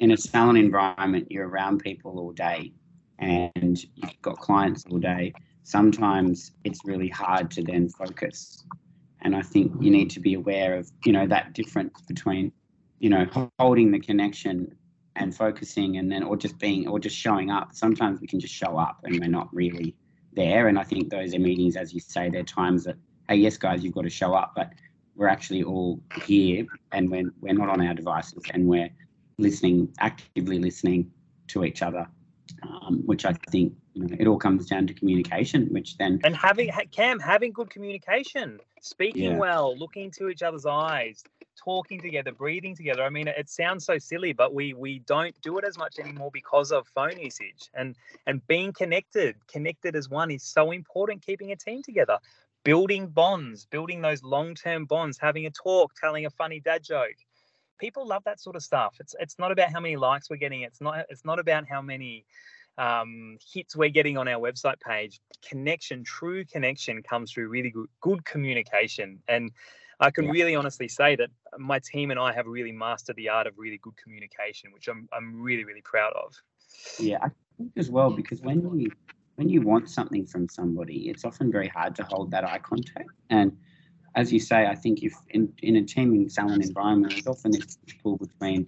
in 0.00 0.10
a 0.10 0.16
salon 0.16 0.56
environment, 0.56 1.28
you're 1.30 1.48
around 1.48 1.78
people 1.78 2.18
all 2.18 2.32
day, 2.32 2.72
and 3.18 3.82
you've 3.94 4.20
got 4.20 4.38
clients 4.38 4.84
all 4.90 4.98
day. 4.98 5.32
Sometimes 5.62 6.52
it's 6.64 6.80
really 6.84 7.08
hard 7.08 7.50
to 7.52 7.62
then 7.62 7.88
focus. 7.88 8.64
And 9.22 9.36
I 9.36 9.42
think 9.42 9.72
you 9.80 9.90
need 9.90 10.10
to 10.10 10.20
be 10.20 10.34
aware 10.34 10.76
of 10.76 10.90
you 11.04 11.12
know 11.12 11.26
that 11.28 11.52
difference 11.54 12.00
between 12.02 12.52
you 13.02 13.10
know 13.10 13.26
holding 13.58 13.90
the 13.90 13.98
connection 13.98 14.74
and 15.16 15.36
focusing 15.36 15.98
and 15.98 16.10
then 16.10 16.22
or 16.22 16.36
just 16.36 16.56
being 16.58 16.88
or 16.88 16.98
just 16.98 17.16
showing 17.16 17.50
up 17.50 17.74
sometimes 17.74 18.20
we 18.20 18.26
can 18.26 18.40
just 18.40 18.54
show 18.54 18.78
up 18.78 18.98
and 19.02 19.18
we're 19.20 19.28
not 19.28 19.48
really 19.52 19.94
there 20.32 20.68
and 20.68 20.78
i 20.78 20.84
think 20.84 21.10
those 21.10 21.34
are 21.34 21.38
meetings 21.40 21.76
as 21.76 21.92
you 21.92 22.00
say 22.00 22.30
they're 22.30 22.44
times 22.44 22.84
that 22.84 22.96
hey 23.28 23.34
yes 23.34 23.58
guys 23.58 23.82
you've 23.84 23.92
got 23.92 24.02
to 24.04 24.10
show 24.22 24.32
up 24.32 24.52
but 24.54 24.72
we're 25.16 25.28
actually 25.28 25.62
all 25.62 26.00
here 26.24 26.64
and 26.92 27.10
we're, 27.10 27.30
we're 27.40 27.52
not 27.52 27.68
on 27.68 27.84
our 27.86 27.92
devices 27.92 28.42
and 28.54 28.66
we're 28.66 28.88
listening 29.36 29.92
actively 29.98 30.58
listening 30.58 31.10
to 31.48 31.64
each 31.64 31.82
other 31.82 32.06
um, 32.62 33.02
which 33.04 33.24
i 33.26 33.32
think 33.50 33.74
you 33.94 34.06
know, 34.06 34.16
it 34.18 34.26
all 34.28 34.38
comes 34.38 34.66
down 34.66 34.86
to 34.86 34.94
communication 34.94 35.66
which 35.72 35.98
then 35.98 36.20
and 36.24 36.36
having 36.36 36.68
ha- 36.68 36.88
Cam 36.92 37.18
having 37.18 37.52
good 37.52 37.68
communication, 37.68 38.58
speaking 38.80 39.24
Yeah. 39.24 39.36
well, 39.36 39.76
looking 39.76 40.04
into 40.04 40.28
each 40.28 40.42
other's 40.42 40.66
eyes, 40.66 41.22
talking 41.56 42.00
together, 42.00 42.32
breathing 42.32 42.74
together. 42.76 43.02
I 43.02 43.10
mean, 43.10 43.28
it 43.28 43.48
sounds 43.48 43.84
so 43.84 43.98
silly, 43.98 44.32
but 44.32 44.54
we 44.54 44.74
we 44.74 45.00
don't 45.00 45.38
do 45.42 45.58
it 45.58 45.64
as 45.64 45.78
much 45.78 45.98
anymore 45.98 46.30
because 46.32 46.72
of 46.72 46.86
phone 46.88 47.18
usage 47.18 47.70
and 47.74 47.96
and 48.26 48.46
being 48.46 48.72
connected, 48.72 49.36
connected 49.48 49.96
as 49.96 50.08
one 50.08 50.30
is 50.30 50.42
so 50.42 50.70
important. 50.70 51.24
Keeping 51.24 51.52
a 51.52 51.56
team 51.56 51.82
together, 51.82 52.18
building 52.64 53.08
bonds, 53.08 53.66
building 53.66 54.00
those 54.00 54.22
long 54.22 54.54
term 54.54 54.84
bonds, 54.84 55.18
having 55.18 55.46
a 55.46 55.50
talk, 55.50 55.94
telling 55.94 56.26
a 56.26 56.30
funny 56.30 56.60
dad 56.60 56.82
joke. 56.82 57.16
People 57.78 58.06
love 58.06 58.22
that 58.24 58.40
sort 58.40 58.56
of 58.56 58.62
stuff. 58.62 58.96
It's 59.00 59.14
it's 59.18 59.38
not 59.38 59.52
about 59.52 59.72
how 59.72 59.80
many 59.80 59.96
likes 59.96 60.30
we're 60.30 60.36
getting. 60.36 60.62
It's 60.62 60.80
not 60.80 61.06
it's 61.08 61.24
not 61.24 61.38
about 61.38 61.68
how 61.68 61.82
many 61.82 62.24
um, 62.78 63.38
hits 63.52 63.76
we're 63.76 63.90
getting 63.90 64.16
on 64.16 64.28
our 64.28 64.40
website 64.40 64.80
page, 64.80 65.20
connection, 65.46 66.04
true 66.04 66.44
connection 66.44 67.02
comes 67.02 67.32
through 67.32 67.48
really 67.48 67.70
good, 67.70 67.88
good 68.00 68.24
communication. 68.24 69.22
And 69.28 69.50
I 70.02 70.10
can 70.10 70.26
Yeah. 70.26 70.32
really 70.32 70.56
honestly 70.56 70.88
say 70.88 71.16
that 71.16 71.30
my 71.58 71.78
team 71.78 72.10
and 72.10 72.18
I 72.18 72.32
have 72.32 72.46
really 72.46 72.72
mastered 72.72 73.16
the 73.16 73.28
art 73.28 73.46
of 73.46 73.54
really 73.56 73.78
good 73.78 73.94
communication, 73.96 74.72
which 74.72 74.88
I'm, 74.88 75.08
I'm 75.12 75.40
really, 75.40 75.64
really 75.64 75.82
proud 75.82 76.12
of. 76.14 76.34
Yeah, 76.98 77.18
I 77.22 77.30
think 77.56 77.72
as 77.76 77.90
well 77.90 78.10
because 78.10 78.40
when 78.42 78.60
you 78.78 78.92
when 79.36 79.48
you 79.48 79.62
want 79.62 79.88
something 79.88 80.26
from 80.26 80.48
somebody, 80.48 81.08
it's 81.08 81.24
often 81.24 81.50
very 81.50 81.68
hard 81.68 81.94
to 81.96 82.04
hold 82.04 82.30
that 82.32 82.44
eye 82.44 82.58
contact. 82.58 83.08
And 83.30 83.56
as 84.14 84.32
you 84.32 84.40
say, 84.40 84.66
I 84.66 84.74
think 84.74 85.02
if 85.02 85.14
in, 85.30 85.52
in 85.62 85.76
a 85.76 85.82
teaming 85.82 86.28
salon 86.28 86.60
environment, 86.60 87.14
there's 87.14 87.26
often 87.26 87.52
this 87.52 87.78
pull 88.02 88.18
between 88.18 88.66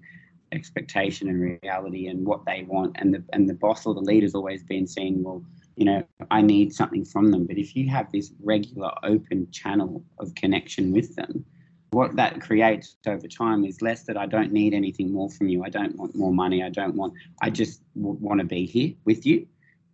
expectation 0.53 1.29
and 1.29 1.59
reality 1.63 2.07
and 2.07 2.25
what 2.25 2.47
they 2.47 2.63
want. 2.63 2.97
And 2.99 3.13
the 3.13 3.25
and 3.33 3.49
the 3.49 3.55
boss 3.55 3.85
or 3.87 3.95
the 3.95 4.01
leader's 4.01 4.35
always 4.35 4.63
been 4.63 4.87
saying, 4.87 5.23
well, 5.23 5.45
you 5.77 5.85
know, 5.85 6.05
I 6.31 6.41
need 6.43 6.73
something 6.73 7.05
from 7.05 7.31
them. 7.31 7.47
But 7.47 7.59
if 7.59 7.75
you 7.77 7.89
have 7.89 8.11
this 8.13 8.33
regular 8.43 8.93
open 9.03 9.51
channel 9.51 10.05
of 10.19 10.35
connection 10.35 10.93
with 10.93 11.17
them, 11.17 11.45
what 11.91 12.17
that 12.17 12.41
creates 12.41 12.97
over 13.07 13.29
time 13.29 13.65
is 13.65 13.81
less 13.81 14.03
that 14.05 14.17
I 14.17 14.27
don't 14.27 14.53
need 14.53 14.75
anything 14.75 15.13
more 15.13 15.31
from 15.31 15.49
you. 15.49 15.65
I 15.65 15.69
don't 15.69 15.97
want 15.97 16.17
more 16.17 16.33
money. 16.33 16.63
I 16.63 16.69
don't 16.69 16.97
want, 16.97 17.15
I 17.43 17.51
just 17.51 17.83
w- 17.95 18.19
want 18.21 18.41
to 18.41 18.47
be 18.47 18.67
here 18.67 18.95
with 19.05 19.25
you. 19.25 19.47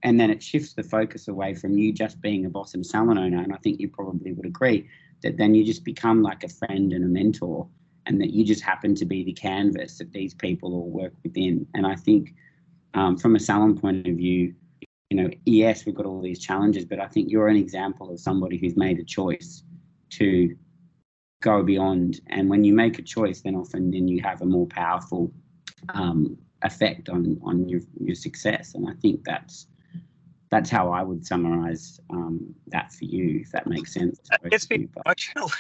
and 0.02 0.18
then 0.18 0.30
it 0.30 0.42
shifts 0.42 0.72
the 0.72 0.82
focus 0.82 1.28
away 1.28 1.54
from 1.54 1.76
you 1.76 1.92
just 1.92 2.20
being 2.20 2.46
a 2.46 2.50
boss 2.50 2.74
and 2.74 2.84
salon 2.86 3.18
owner. 3.18 3.42
And 3.42 3.52
I 3.52 3.56
think 3.58 3.80
you 3.80 3.88
probably 3.88 4.32
would 4.32 4.46
agree 4.46 4.88
that 5.22 5.36
then 5.36 5.54
you 5.54 5.64
just 5.64 5.84
become 5.84 6.22
like 6.22 6.42
a 6.44 6.48
friend 6.48 6.92
and 6.92 7.04
a 7.04 7.08
mentor, 7.08 7.68
and 8.06 8.20
that 8.20 8.30
you 8.30 8.44
just 8.44 8.62
happen 8.62 8.94
to 8.94 9.04
be 9.04 9.22
the 9.22 9.32
canvas 9.32 9.98
that 9.98 10.12
these 10.12 10.32
people 10.32 10.72
all 10.72 10.88
work 10.88 11.12
within. 11.22 11.66
And 11.74 11.86
I 11.86 11.94
think 11.94 12.34
um, 12.94 13.18
from 13.18 13.36
a 13.36 13.40
salon 13.40 13.78
point 13.78 14.08
of 14.08 14.16
view, 14.16 14.54
you 15.10 15.16
know, 15.16 15.28
yes, 15.44 15.84
we've 15.84 15.94
got 15.94 16.06
all 16.06 16.22
these 16.22 16.38
challenges, 16.38 16.84
but 16.84 17.00
I 17.00 17.08
think 17.08 17.30
you're 17.30 17.48
an 17.48 17.56
example 17.56 18.10
of 18.12 18.20
somebody 18.20 18.56
who's 18.56 18.76
made 18.76 19.00
a 19.00 19.04
choice 19.04 19.64
to 20.10 20.56
go 21.42 21.64
beyond. 21.64 22.20
And 22.28 22.48
when 22.48 22.62
you 22.62 22.72
make 22.72 22.98
a 22.98 23.02
choice, 23.02 23.40
then 23.40 23.56
often 23.56 23.90
then 23.90 24.06
you 24.06 24.22
have 24.22 24.40
a 24.40 24.46
more 24.46 24.66
powerful 24.66 25.32
um, 25.94 26.38
effect 26.62 27.08
on 27.08 27.40
on 27.42 27.68
your 27.68 27.80
your 27.98 28.14
success. 28.14 28.74
And 28.74 28.88
I 28.88 28.92
think 29.02 29.24
that's 29.24 29.66
that's 30.48 30.70
how 30.70 30.92
I 30.92 31.02
would 31.02 31.26
summarize 31.26 32.00
um, 32.10 32.54
that 32.68 32.92
for 32.92 33.04
you, 33.04 33.40
if 33.40 33.50
that 33.50 33.66
makes 33.66 33.92
sense. 33.92 34.20
It 34.44 34.50
gets 34.50 34.70
me 34.70 34.88
emotional. 35.04 35.50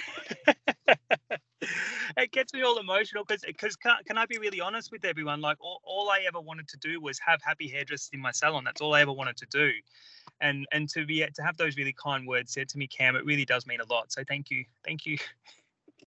it 2.16 2.32
gets 2.32 2.52
me 2.54 2.62
all 2.62 2.78
emotional 2.78 3.24
because 3.24 3.42
because 3.42 3.76
can, 3.76 3.96
can 4.06 4.18
I 4.18 4.26
be 4.26 4.38
really 4.38 4.60
honest 4.60 4.90
with 4.90 5.04
everyone? 5.04 5.40
Like 5.40 5.58
all, 5.60 5.80
all 5.84 6.10
I 6.10 6.24
ever 6.26 6.40
wanted 6.40 6.68
to 6.68 6.78
do 6.78 7.00
was 7.00 7.18
have 7.24 7.40
happy 7.42 7.68
hairdressers 7.68 8.10
in 8.12 8.20
my 8.20 8.30
salon. 8.30 8.64
That's 8.64 8.80
all 8.80 8.94
I 8.94 9.02
ever 9.02 9.12
wanted 9.12 9.36
to 9.38 9.46
do, 9.50 9.70
and 10.40 10.66
and 10.72 10.88
to 10.90 11.04
be 11.04 11.26
to 11.34 11.42
have 11.42 11.56
those 11.56 11.76
really 11.76 11.94
kind 12.02 12.26
words 12.26 12.52
said 12.52 12.68
to 12.70 12.78
me, 12.78 12.86
Cam, 12.86 13.16
it 13.16 13.24
really 13.24 13.44
does 13.44 13.66
mean 13.66 13.80
a 13.80 13.92
lot. 13.92 14.12
So 14.12 14.22
thank 14.26 14.50
you, 14.50 14.64
thank 14.84 15.06
you. 15.06 15.18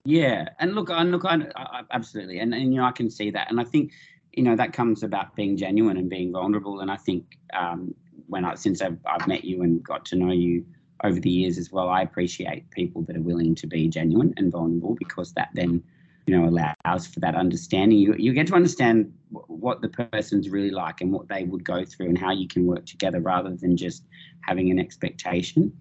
Yeah, 0.05 0.49
and 0.59 0.75
look, 0.75 0.89
and 0.91 1.11
look, 1.11 1.25
I, 1.25 1.37
I, 1.57 1.83
absolutely, 1.91 2.39
and 2.39 2.55
and 2.55 2.73
you 2.73 2.81
know 2.81 2.87
I 2.87 2.93
can 2.93 3.11
see 3.11 3.31
that, 3.31 3.51
and 3.51 3.61
I 3.61 3.65
think 3.65 3.93
you 4.33 4.43
know 4.43 4.57
that 4.57 4.73
comes 4.73 5.03
about 5.03 5.35
being 5.35 5.57
genuine 5.57 5.97
and 5.97 6.09
being 6.09 6.33
vulnerable, 6.33 6.81
and 6.81 6.91
I 6.91 6.97
think 6.97 7.39
um, 7.53 7.95
when 8.29 8.45
I 8.45 8.55
since 8.55 8.81
I've, 8.81 8.99
I've 9.05 9.27
met 9.27 9.45
you 9.45 9.63
and 9.63 9.83
got 9.83 10.05
to 10.07 10.17
know 10.17 10.33
you 10.33 10.65
over 11.05 11.21
the 11.21 11.31
years 11.31 11.59
as 11.59 11.73
well, 11.73 11.89
I 11.89 12.03
appreciate 12.03 12.71
people 12.71 13.03
that 13.03 13.17
are 13.17 13.23
willing 13.23 13.55
to 13.57 13.67
be 13.67 13.89
genuine 13.89 14.35
and 14.37 14.53
vulnerable 14.53 14.97
because 14.99 15.33
that 15.35 15.51
then 15.55 15.83
you 16.27 16.39
know 16.39 16.49
allows 16.49 17.07
for 17.07 17.21
that 17.21 17.35
understanding. 17.35 17.99
You 17.99 18.15
you 18.15 18.33
get 18.33 18.47
to 18.49 18.55
understand 18.55 19.13
what 19.31 19.81
the 19.81 19.89
person's 19.89 20.49
really 20.49 20.71
like 20.71 21.01
and 21.01 21.13
what 21.13 21.29
they 21.29 21.45
would 21.45 21.65
go 21.65 21.85
through 21.85 22.07
and 22.07 22.19
how 22.19 22.33
you 22.33 22.49
can 22.49 22.67
work 22.67 22.87
together 22.87 23.21
rather 23.21 23.55
than 23.57 23.77
just 23.77 24.05
having 24.43 24.71
an 24.71 24.79
expectation. 24.79 25.73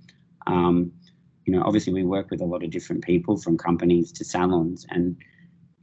Um, 0.48 0.92
you 1.46 1.54
know, 1.54 1.64
obviously 1.64 1.94
we 1.94 2.04
work 2.04 2.30
with 2.30 2.42
a 2.42 2.46
lot 2.46 2.64
of 2.64 2.70
different 2.70 3.04
people 3.04 3.38
from 3.38 3.58
companies 3.58 4.12
to 4.14 4.26
salons, 4.26 4.86
and 4.90 5.18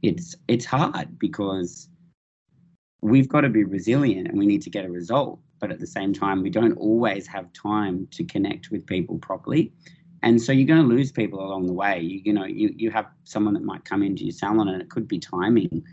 it's 0.01 0.35
it's 0.47 0.65
hard 0.65 1.19
because 1.19 1.89
we've 3.01 3.29
got 3.29 3.41
to 3.41 3.49
be 3.49 3.63
resilient 3.63 4.27
and 4.27 4.39
we 4.39 4.45
need 4.45 4.61
to 4.63 4.69
get 4.69 4.85
a 4.85 4.89
result 4.89 5.39
but 5.59 5.71
at 5.71 5.79
the 5.79 5.87
same 5.87 6.13
time, 6.13 6.41
we 6.41 6.49
don't 6.49 6.77
always 6.77 7.27
have 7.27 7.51
time 7.53 8.07
to 8.11 8.23
connect 8.23 8.71
with 8.71 8.85
people 8.85 9.17
properly. 9.17 9.71
And 10.23 10.41
so 10.41 10.51
you're 10.51 10.67
going 10.67 10.81
to 10.81 10.95
lose 10.95 11.11
people 11.11 11.39
along 11.39 11.67
the 11.67 11.73
way. 11.73 11.99
You, 11.99 12.21
you 12.25 12.33
know, 12.33 12.45
you, 12.45 12.73
you 12.75 12.91
have 12.91 13.07
someone 13.23 13.53
that 13.53 13.63
might 13.63 13.85
come 13.85 14.03
into 14.03 14.23
your 14.23 14.31
salon 14.31 14.67
and 14.67 14.81
it 14.81 14.89
could 14.89 15.07
be 15.07 15.19
timing 15.19 15.83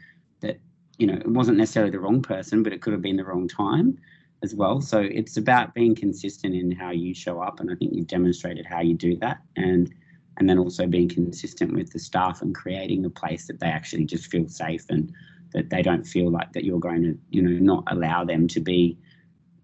that, 0.41 0.59
you 0.99 1.07
know, 1.07 1.15
it 1.15 1.29
wasn't 1.29 1.59
necessarily 1.59 1.91
the 1.91 2.01
wrong 2.01 2.23
person, 2.23 2.63
but 2.63 2.73
it 2.73 2.81
could 2.81 2.93
have 2.93 3.03
been 3.03 3.17
the 3.17 3.25
wrong 3.25 3.49
time 3.49 3.99
as 4.43 4.55
well. 4.55 4.81
So 4.81 5.01
it's 5.01 5.37
about 5.37 5.75
being 5.75 5.95
consistent 5.95 6.55
in 6.55 6.71
how 6.71 6.91
you 6.91 7.15
show 7.15 7.41
up. 7.41 7.61
And 7.61 7.71
I 7.71 7.75
think 7.75 7.93
you've 7.95 8.07
demonstrated 8.07 8.67
how 8.67 8.81
you 8.81 8.95
do 8.95 9.17
that. 9.19 9.39
And 9.57 9.93
and 10.37 10.49
then 10.49 10.59
also 10.59 10.87
being 10.87 11.09
consistent 11.09 11.73
with 11.73 11.93
the 11.93 11.99
staff 11.99 12.43
and 12.43 12.55
creating 12.55 13.05
a 13.05 13.11
place 13.11 13.47
that 13.47 13.61
they 13.61 13.69
actually 13.69 14.05
just 14.05 14.31
feel 14.31 14.49
safe 14.49 14.85
and 14.89 15.13
that 15.53 15.71
they 15.71 15.81
don't 15.81 16.05
feel 16.05 16.31
like 16.31 16.53
that 16.53 16.65
you're 16.65 16.81
going 16.81 17.03
to, 17.03 17.19
you 17.31 17.41
know, 17.41 17.51
not 17.51 17.85
allow 17.87 18.25
them 18.25 18.49
to 18.49 18.61
be 18.61 18.99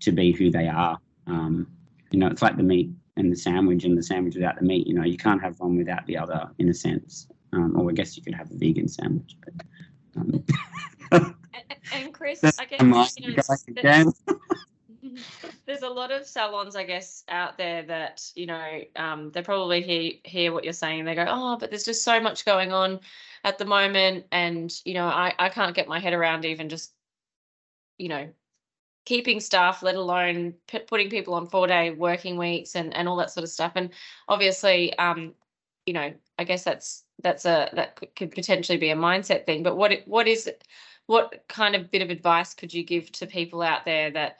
to 0.01 0.13
be 0.13 0.33
who 0.33 0.51
they 0.51 0.69
are. 0.69 0.99
Um, 1.27 1.67
you 2.11 2.19
know, 2.19 2.27
it's 2.27 2.43
like 2.43 2.57
the 2.57 2.63
meat 2.63 2.91
and 3.17 3.31
the 3.31 3.37
sandwich 3.37 3.85
and 3.85 3.97
the 3.97 4.03
sandwich 4.03 4.35
without 4.35 4.57
the 4.57 4.65
meat. 4.65 4.87
You 4.87 4.95
know, 4.95 5.05
you 5.05 5.17
can't 5.17 5.41
have 5.43 5.59
one 5.61 5.77
without 5.77 6.07
the 6.07 6.17
other 6.17 6.51
in 6.59 6.69
a 6.69 6.75
sense. 6.75 7.29
Um, 7.53 7.79
or 7.79 7.91
I 7.91 7.93
guess 7.93 8.17
you 8.17 8.23
could 8.23 8.35
have 8.35 8.51
a 8.51 8.55
vegan 8.55 8.89
sandwich, 8.89 9.37
but. 9.45 9.55
Um, 10.17 10.45
and, 11.13 11.35
and, 11.93 12.15
Chris, 12.15 12.43
I 12.45 12.65
guess 12.65 13.17
you 13.19 13.35
know, 13.85 14.13
there's 15.67 15.83
a 15.83 15.89
lot 15.89 16.11
of 16.11 16.27
salons, 16.27 16.77
I 16.77 16.85
guess, 16.85 17.25
out 17.29 17.57
there 17.57 17.83
that 17.85 18.31
you 18.35 18.47
know 18.47 18.81
um, 18.97 19.31
they 19.33 19.43
probably 19.43 19.83
hear 19.83 20.13
hear 20.25 20.53
what 20.53 20.65
you're 20.65 20.73
saying. 20.73 21.05
They 21.05 21.15
go, 21.15 21.27
"Oh, 21.29 21.57
but 21.59 21.71
there's 21.71 21.85
just 21.85 22.05
so 22.05 22.21
much 22.21 22.45
going 22.45 22.73
on 22.73 23.01
at 23.45 23.59
the 23.59 23.65
moment, 23.65 24.27
and 24.33 24.73
you 24.85 24.95
know, 24.95 25.07
I 25.07 25.35
I 25.39 25.49
can't 25.49 25.75
get 25.75 25.89
my 25.89 25.99
head 25.99 26.13
around 26.13 26.45
even 26.45 26.69
just 26.69 26.93
you 27.99 28.09
know 28.09 28.29
keeping 29.05 29.41
staff, 29.41 29.83
let 29.83 29.95
alone 29.95 30.55
p- 30.67 30.79
putting 30.81 31.11
people 31.11 31.35
on 31.35 31.47
four 31.47 31.67
day 31.67 31.91
working 31.91 32.37
weeks 32.37 32.75
and, 32.75 32.95
and 32.95 33.09
all 33.09 33.17
that 33.17 33.31
sort 33.31 33.45
of 33.45 33.51
stuff. 33.51 33.73
And 33.75 33.91
obviously, 34.29 34.97
um, 34.99 35.35
you 35.87 35.93
know, 35.93 36.13
I 36.39 36.45
guess 36.45 36.65
that's 36.65 37.05
that's 37.23 37.45
a 37.45 37.71
that 37.73 38.01
could, 38.17 38.31
potentially 38.31 38.79
be 38.79 38.91
a 38.91 38.97
mindset 38.97 39.47
thing. 39.47 39.63
But 39.63 39.77
what 39.77 39.93
what 40.07 40.29
is 40.29 40.51
what 41.07 41.45
kind 41.49 41.75
of 41.75 41.91
bit 41.91 42.03
of 42.03 42.11
advice 42.11 42.55
could 42.55 42.73
you 42.73 42.85
give 42.85 43.11
to 43.13 43.27
people 43.27 43.63
out 43.63 43.85
there 43.85 44.11
that 44.11 44.39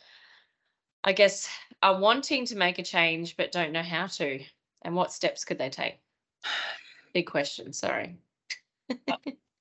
I 1.03 1.13
guess 1.13 1.49
are 1.83 1.99
wanting 1.99 2.47
to 2.47 2.57
make 2.57 2.79
a 2.79 2.83
change 2.83 3.37
but 3.37 3.53
don't 3.53 3.73
know 3.73 3.83
how 3.83 4.07
to? 4.07 4.41
And 4.83 4.95
what 4.95 5.13
steps 5.13 5.45
could 5.45 5.59
they 5.59 5.71
take? 5.71 5.99
Big 7.15 7.27
question. 7.27 7.73
Sorry. 7.73 8.17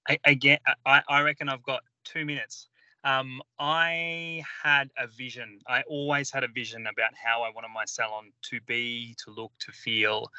I, 0.07 0.17
again, 0.25 0.59
I, 0.85 1.01
I 1.07 1.21
reckon 1.21 1.49
I've 1.49 1.63
got 1.63 1.83
two 2.03 2.25
minutes. 2.25 2.67
Um, 3.03 3.41
I 3.59 4.43
had 4.63 4.89
a 4.97 5.07
vision. 5.07 5.59
I 5.67 5.83
always 5.83 6.31
had 6.31 6.43
a 6.43 6.47
vision 6.47 6.87
about 6.87 7.11
how 7.15 7.43
I 7.43 7.49
wanted 7.49 7.69
my 7.73 7.85
salon 7.85 8.31
to 8.43 8.59
be, 8.61 9.15
to 9.23 9.31
look, 9.31 9.51
to 9.59 9.71
feel. 9.71 10.31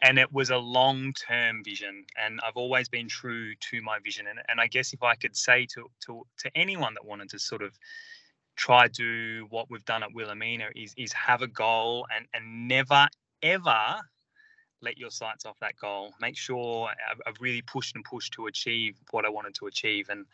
And 0.00 0.18
it 0.18 0.32
was 0.32 0.50
a 0.50 0.56
long 0.56 1.12
term 1.12 1.62
vision. 1.64 2.04
And 2.16 2.40
I've 2.46 2.56
always 2.56 2.88
been 2.88 3.08
true 3.08 3.54
to 3.70 3.82
my 3.82 3.98
vision. 3.98 4.26
And, 4.28 4.40
and 4.48 4.60
I 4.60 4.66
guess 4.66 4.92
if 4.92 5.02
I 5.02 5.14
could 5.14 5.36
say 5.36 5.66
to, 5.74 5.90
to, 6.06 6.26
to 6.38 6.50
anyone 6.54 6.94
that 6.94 7.04
wanted 7.04 7.30
to 7.30 7.38
sort 7.38 7.62
of 7.62 7.72
try 8.56 8.86
do 8.88 9.46
what 9.50 9.68
we've 9.68 9.84
done 9.84 10.02
at 10.02 10.10
Willomina 10.14 10.66
is, 10.76 10.94
is 10.96 11.12
have 11.12 11.42
a 11.42 11.48
goal 11.48 12.06
and, 12.14 12.26
and 12.32 12.68
never, 12.68 13.08
ever 13.42 13.96
let 14.80 14.96
your 14.96 15.10
sights 15.10 15.44
off 15.44 15.58
that 15.60 15.76
goal. 15.76 16.12
Make 16.20 16.36
sure 16.36 16.88
I've, 17.10 17.20
I've 17.26 17.40
really 17.40 17.62
pushed 17.62 17.96
and 17.96 18.04
pushed 18.04 18.34
to 18.34 18.46
achieve 18.46 18.96
what 19.10 19.24
I 19.24 19.28
wanted 19.28 19.54
to 19.56 19.66
achieve. 19.66 20.08
And 20.08 20.24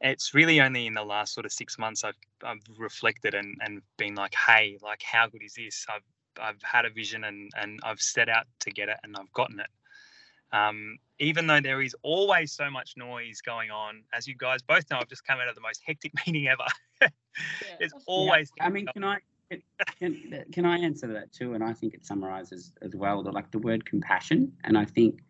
it's 0.00 0.34
really 0.34 0.60
only 0.60 0.86
in 0.86 0.94
the 0.94 1.04
last 1.04 1.34
sort 1.34 1.46
of 1.46 1.52
six 1.52 1.78
months 1.78 2.04
I've, 2.04 2.18
I've 2.42 2.62
reflected 2.78 3.34
and, 3.34 3.56
and 3.62 3.80
been 3.96 4.14
like, 4.14 4.34
hey, 4.34 4.78
like 4.82 5.02
how 5.02 5.28
good 5.28 5.42
is 5.42 5.54
this? 5.54 5.86
I've 5.88 6.02
I've 6.40 6.60
had 6.62 6.84
a 6.84 6.90
vision 6.90 7.24
and 7.24 7.50
and 7.56 7.78
I've 7.84 8.00
set 8.00 8.28
out 8.28 8.46
to 8.60 8.70
get 8.70 8.88
it 8.88 8.96
and 9.02 9.16
I've 9.16 9.32
gotten 9.32 9.60
it. 9.60 9.68
Um, 10.52 10.98
even 11.18 11.46
though 11.46 11.60
there 11.60 11.82
is 11.82 11.96
always 12.02 12.52
so 12.52 12.70
much 12.70 12.94
noise 12.96 13.40
going 13.40 13.70
on, 13.70 14.02
as 14.12 14.26
you 14.26 14.34
guys 14.36 14.62
both 14.62 14.88
know, 14.90 14.98
I've 14.98 15.08
just 15.08 15.24
come 15.24 15.40
out 15.40 15.48
of 15.48 15.54
the 15.54 15.60
most 15.60 15.82
hectic 15.84 16.12
meeting 16.26 16.48
ever. 16.48 16.66
yeah. 17.00 17.08
There's 17.78 17.92
always. 18.06 18.50
Yeah. 18.56 18.66
I 18.66 18.70
mean, 18.70 18.86
can 18.92 19.04
I 19.04 19.18
can, 19.98 20.44
can 20.52 20.64
I 20.64 20.78
answer 20.78 21.06
that 21.08 21.32
too? 21.32 21.54
And 21.54 21.62
I 21.62 21.72
think 21.72 21.94
it 21.94 22.06
summarizes 22.06 22.72
as 22.82 22.94
well 22.94 23.22
the 23.22 23.32
like 23.32 23.50
the 23.50 23.58
word 23.58 23.84
compassion, 23.84 24.52
and 24.64 24.78
I 24.78 24.84
think 24.84 25.20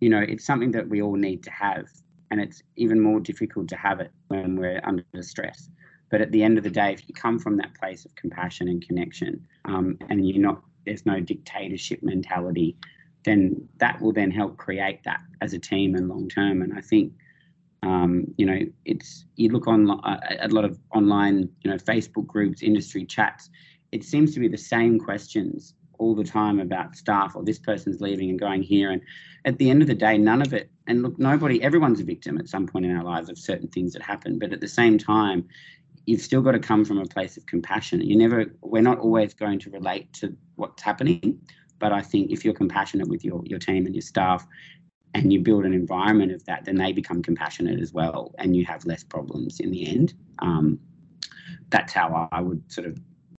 you 0.00 0.08
know 0.08 0.20
it's 0.20 0.44
something 0.44 0.70
that 0.72 0.88
we 0.88 1.02
all 1.02 1.16
need 1.16 1.42
to 1.44 1.50
have 1.50 1.86
and 2.30 2.40
it's 2.40 2.62
even 2.76 3.00
more 3.00 3.20
difficult 3.20 3.68
to 3.68 3.76
have 3.76 4.00
it 4.00 4.10
when 4.28 4.56
we're 4.56 4.80
under 4.84 5.04
stress. 5.20 5.70
But 6.10 6.20
at 6.20 6.32
the 6.32 6.42
end 6.42 6.58
of 6.58 6.64
the 6.64 6.70
day, 6.70 6.92
if 6.92 7.08
you 7.08 7.14
come 7.14 7.38
from 7.38 7.56
that 7.58 7.74
place 7.74 8.04
of 8.04 8.14
compassion 8.14 8.68
and 8.68 8.86
connection, 8.86 9.46
um, 9.66 9.98
and 10.08 10.26
you're 10.26 10.40
not, 10.40 10.62
there's 10.86 11.04
no 11.04 11.20
dictatorship 11.20 12.02
mentality, 12.02 12.76
then 13.24 13.68
that 13.78 14.00
will 14.00 14.12
then 14.12 14.30
help 14.30 14.56
create 14.56 15.02
that 15.04 15.20
as 15.40 15.52
a 15.52 15.58
team 15.58 15.94
and 15.94 16.08
long 16.08 16.28
term. 16.28 16.62
And 16.62 16.72
I 16.76 16.80
think, 16.80 17.12
um, 17.82 18.24
you 18.38 18.46
know, 18.46 18.60
it's 18.84 19.26
you 19.36 19.50
look 19.50 19.66
on 19.66 19.90
uh, 19.90 20.20
a 20.40 20.48
lot 20.48 20.64
of 20.64 20.78
online, 20.94 21.48
you 21.62 21.70
know, 21.70 21.76
Facebook 21.76 22.26
groups, 22.26 22.62
industry 22.62 23.04
chats. 23.04 23.50
It 23.92 24.04
seems 24.04 24.34
to 24.34 24.40
be 24.40 24.48
the 24.48 24.58
same 24.58 24.98
questions 24.98 25.74
all 25.98 26.14
the 26.14 26.24
time 26.24 26.60
about 26.60 26.96
staff 26.96 27.34
or 27.34 27.44
this 27.44 27.58
person's 27.58 28.00
leaving 28.00 28.30
and 28.30 28.38
going 28.38 28.62
here. 28.62 28.90
And 28.90 29.02
at 29.44 29.58
the 29.58 29.70
end 29.70 29.82
of 29.82 29.88
the 29.88 29.94
day, 29.94 30.18
none 30.18 30.42
of 30.42 30.52
it, 30.52 30.70
and 30.86 31.02
look, 31.02 31.18
nobody, 31.18 31.62
everyone's 31.62 32.00
a 32.00 32.04
victim 32.04 32.38
at 32.38 32.48
some 32.48 32.66
point 32.66 32.86
in 32.86 32.96
our 32.96 33.04
lives 33.04 33.28
of 33.28 33.38
certain 33.38 33.68
things 33.68 33.92
that 33.92 34.02
happen. 34.02 34.38
But 34.38 34.52
at 34.52 34.60
the 34.60 34.68
same 34.68 34.98
time, 34.98 35.48
you've 36.06 36.20
still 36.20 36.40
got 36.40 36.52
to 36.52 36.58
come 36.58 36.84
from 36.84 36.98
a 36.98 37.04
place 37.04 37.36
of 37.36 37.46
compassion. 37.46 38.00
You 38.00 38.16
never, 38.16 38.46
we're 38.62 38.82
not 38.82 38.98
always 38.98 39.34
going 39.34 39.58
to 39.60 39.70
relate 39.70 40.12
to 40.14 40.34
what's 40.56 40.82
happening. 40.82 41.40
But 41.78 41.92
I 41.92 42.02
think 42.02 42.30
if 42.30 42.44
you're 42.44 42.54
compassionate 42.54 43.08
with 43.08 43.24
your, 43.24 43.42
your 43.44 43.58
team 43.58 43.86
and 43.86 43.94
your 43.94 44.02
staff 44.02 44.46
and 45.14 45.32
you 45.32 45.40
build 45.40 45.64
an 45.64 45.74
environment 45.74 46.32
of 46.32 46.44
that, 46.46 46.64
then 46.64 46.76
they 46.76 46.92
become 46.92 47.22
compassionate 47.22 47.80
as 47.80 47.92
well 47.92 48.34
and 48.38 48.56
you 48.56 48.64
have 48.64 48.84
less 48.84 49.04
problems 49.04 49.60
in 49.60 49.70
the 49.70 49.86
end. 49.88 50.14
Um, 50.40 50.80
that's 51.70 51.92
how 51.92 52.28
I 52.32 52.40
would 52.40 52.70
sort 52.72 52.86
of 52.86 52.98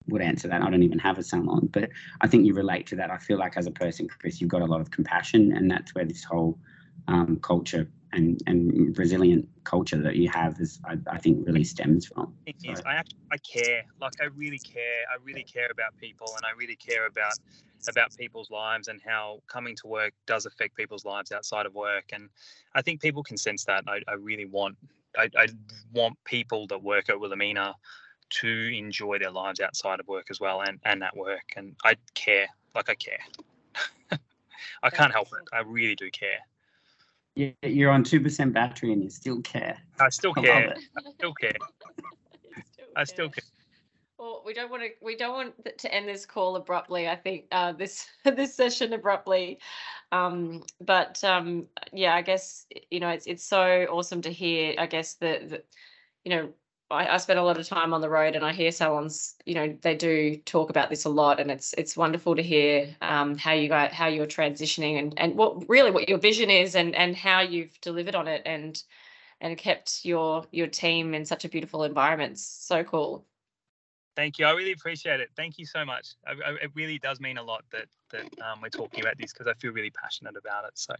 would 0.08 0.22
answer 0.22 0.48
that. 0.48 0.62
I 0.62 0.70
don't 0.70 0.82
even 0.82 0.98
have 0.98 1.18
a 1.18 1.22
salon, 1.22 1.68
but 1.72 1.90
I 2.20 2.26
think 2.26 2.46
you 2.46 2.54
relate 2.54 2.86
to 2.88 2.96
that. 2.96 3.10
I 3.10 3.18
feel 3.18 3.38
like 3.38 3.56
as 3.56 3.66
a 3.66 3.70
person, 3.70 4.08
Chris, 4.08 4.40
you've 4.40 4.50
got 4.50 4.62
a 4.62 4.66
lot 4.66 4.80
of 4.80 4.90
compassion, 4.90 5.52
and 5.52 5.70
that's 5.70 5.94
where 5.94 6.04
this 6.04 6.24
whole 6.24 6.58
um, 7.06 7.38
culture 7.42 7.88
and 8.12 8.40
and 8.46 8.96
resilient 8.98 9.46
culture 9.64 10.00
that 10.00 10.16
you 10.16 10.30
have 10.30 10.58
is 10.60 10.80
I, 10.84 10.96
I 11.10 11.18
think 11.18 11.46
really 11.46 11.64
stems 11.64 12.06
from. 12.06 12.34
It 12.46 12.56
is. 12.64 12.80
I 12.86 12.94
actually, 12.94 13.18
I 13.30 13.36
care. 13.38 13.82
Like 14.00 14.14
I 14.20 14.26
really 14.26 14.58
care. 14.58 15.04
I 15.12 15.16
really 15.22 15.44
care 15.44 15.68
about 15.70 15.96
people, 16.00 16.32
and 16.36 16.44
I 16.44 16.56
really 16.58 16.76
care 16.76 17.06
about 17.06 17.34
about 17.88 18.16
people's 18.16 18.50
lives 18.50 18.88
and 18.88 19.00
how 19.06 19.40
coming 19.46 19.76
to 19.76 19.86
work 19.86 20.12
does 20.26 20.46
affect 20.46 20.76
people's 20.76 21.04
lives 21.04 21.30
outside 21.32 21.66
of 21.66 21.74
work. 21.74 22.04
And 22.12 22.28
I 22.74 22.82
think 22.82 23.00
people 23.00 23.22
can 23.22 23.36
sense 23.36 23.64
that. 23.64 23.84
I, 23.86 24.00
I 24.08 24.14
really 24.14 24.46
want. 24.46 24.76
I, 25.16 25.30
I 25.36 25.46
want 25.92 26.16
people 26.24 26.66
that 26.68 26.82
work 26.82 27.08
at 27.08 27.16
Willomina 27.16 27.74
to 28.30 28.76
enjoy 28.76 29.18
their 29.18 29.30
lives 29.30 29.60
outside 29.60 30.00
of 30.00 30.08
work 30.08 30.26
as 30.30 30.40
well, 30.40 30.62
and 30.62 30.78
and 30.84 31.02
at 31.02 31.16
work. 31.16 31.52
And 31.56 31.76
I 31.84 31.96
care. 32.14 32.46
Like 32.74 32.88
I 32.88 32.94
care. 32.94 33.18
I 34.82 34.90
can't 34.90 35.12
help 35.12 35.28
it. 35.28 35.48
I 35.52 35.60
really 35.60 35.94
do 35.94 36.10
care. 36.10 36.38
Yeah, 37.34 37.52
you're 37.62 37.90
on 37.90 38.04
two 38.04 38.20
percent 38.20 38.52
battery 38.52 38.92
and 38.92 39.02
you 39.02 39.10
still 39.10 39.40
care. 39.42 39.78
I 40.00 40.08
still 40.08 40.34
care. 40.34 40.70
it. 40.70 40.78
I 40.96 41.10
still 41.12 41.34
care. 41.34 41.56
I 42.96 43.04
still 43.04 43.28
care. 43.28 43.44
Well, 44.18 44.42
we 44.44 44.52
don't 44.52 44.68
want 44.68 44.82
to. 44.82 44.88
We 45.00 45.16
don't 45.16 45.32
want 45.32 45.78
to 45.78 45.94
end 45.94 46.08
this 46.08 46.26
call 46.26 46.56
abruptly. 46.56 47.08
I 47.08 47.14
think 47.14 47.44
uh, 47.52 47.72
this 47.72 48.08
this 48.24 48.54
session 48.54 48.92
abruptly, 48.92 49.60
um, 50.10 50.64
but 50.80 51.22
um, 51.22 51.66
yeah, 51.92 52.14
I 52.16 52.22
guess 52.22 52.66
you 52.90 52.98
know 52.98 53.10
it's 53.10 53.26
it's 53.26 53.44
so 53.44 53.86
awesome 53.90 54.20
to 54.22 54.32
hear. 54.32 54.74
I 54.76 54.86
guess 54.86 55.14
that 55.14 55.48
the, 55.48 55.62
you 56.24 56.30
know 56.30 56.48
I, 56.90 57.06
I 57.14 57.16
spend 57.18 57.38
a 57.38 57.42
lot 57.42 57.58
of 57.58 57.66
time 57.66 57.92
on 57.92 58.00
the 58.00 58.08
road 58.08 58.34
and 58.34 58.44
I 58.44 58.52
hear 58.52 58.72
salons. 58.72 59.34
You 59.44 59.54
know 59.54 59.76
they 59.82 59.94
do 59.94 60.36
talk 60.44 60.70
about 60.70 60.90
this 60.90 61.04
a 61.04 61.10
lot, 61.10 61.40
and 61.40 61.50
it's 61.50 61.74
it's 61.74 61.96
wonderful 61.96 62.36
to 62.36 62.42
hear 62.42 62.94
um, 63.02 63.36
how 63.36 63.52
you 63.52 63.68
got 63.68 63.92
how 63.92 64.06
you're 64.06 64.26
transitioning 64.26 64.98
and 64.98 65.14
and 65.18 65.34
what 65.36 65.68
really 65.68 65.90
what 65.90 66.08
your 66.08 66.18
vision 66.18 66.50
is 66.50 66.74
and 66.74 66.94
and 66.94 67.16
how 67.16 67.40
you've 67.40 67.78
delivered 67.80 68.14
on 68.14 68.28
it 68.28 68.42
and 68.46 68.82
and 69.40 69.56
kept 69.58 70.04
your 70.04 70.44
your 70.50 70.66
team 70.66 71.14
in 71.14 71.24
such 71.24 71.44
a 71.44 71.48
beautiful 71.48 71.84
environment. 71.84 72.38
So 72.38 72.84
cool. 72.84 73.24
Thank 74.16 74.38
you. 74.40 74.46
I 74.46 74.50
really 74.50 74.72
appreciate 74.72 75.20
it. 75.20 75.30
Thank 75.36 75.58
you 75.58 75.66
so 75.66 75.84
much. 75.84 76.14
I, 76.26 76.32
I, 76.32 76.54
it 76.62 76.72
really 76.74 76.98
does 76.98 77.20
mean 77.20 77.38
a 77.38 77.42
lot 77.42 77.64
that 77.70 77.86
that 78.10 78.24
um, 78.42 78.60
we're 78.62 78.68
talking 78.68 79.00
about 79.00 79.16
this 79.18 79.32
because 79.32 79.46
I 79.46 79.54
feel 79.54 79.72
really 79.72 79.90
passionate 79.90 80.36
about 80.36 80.64
it. 80.64 80.72
So, 80.74 80.94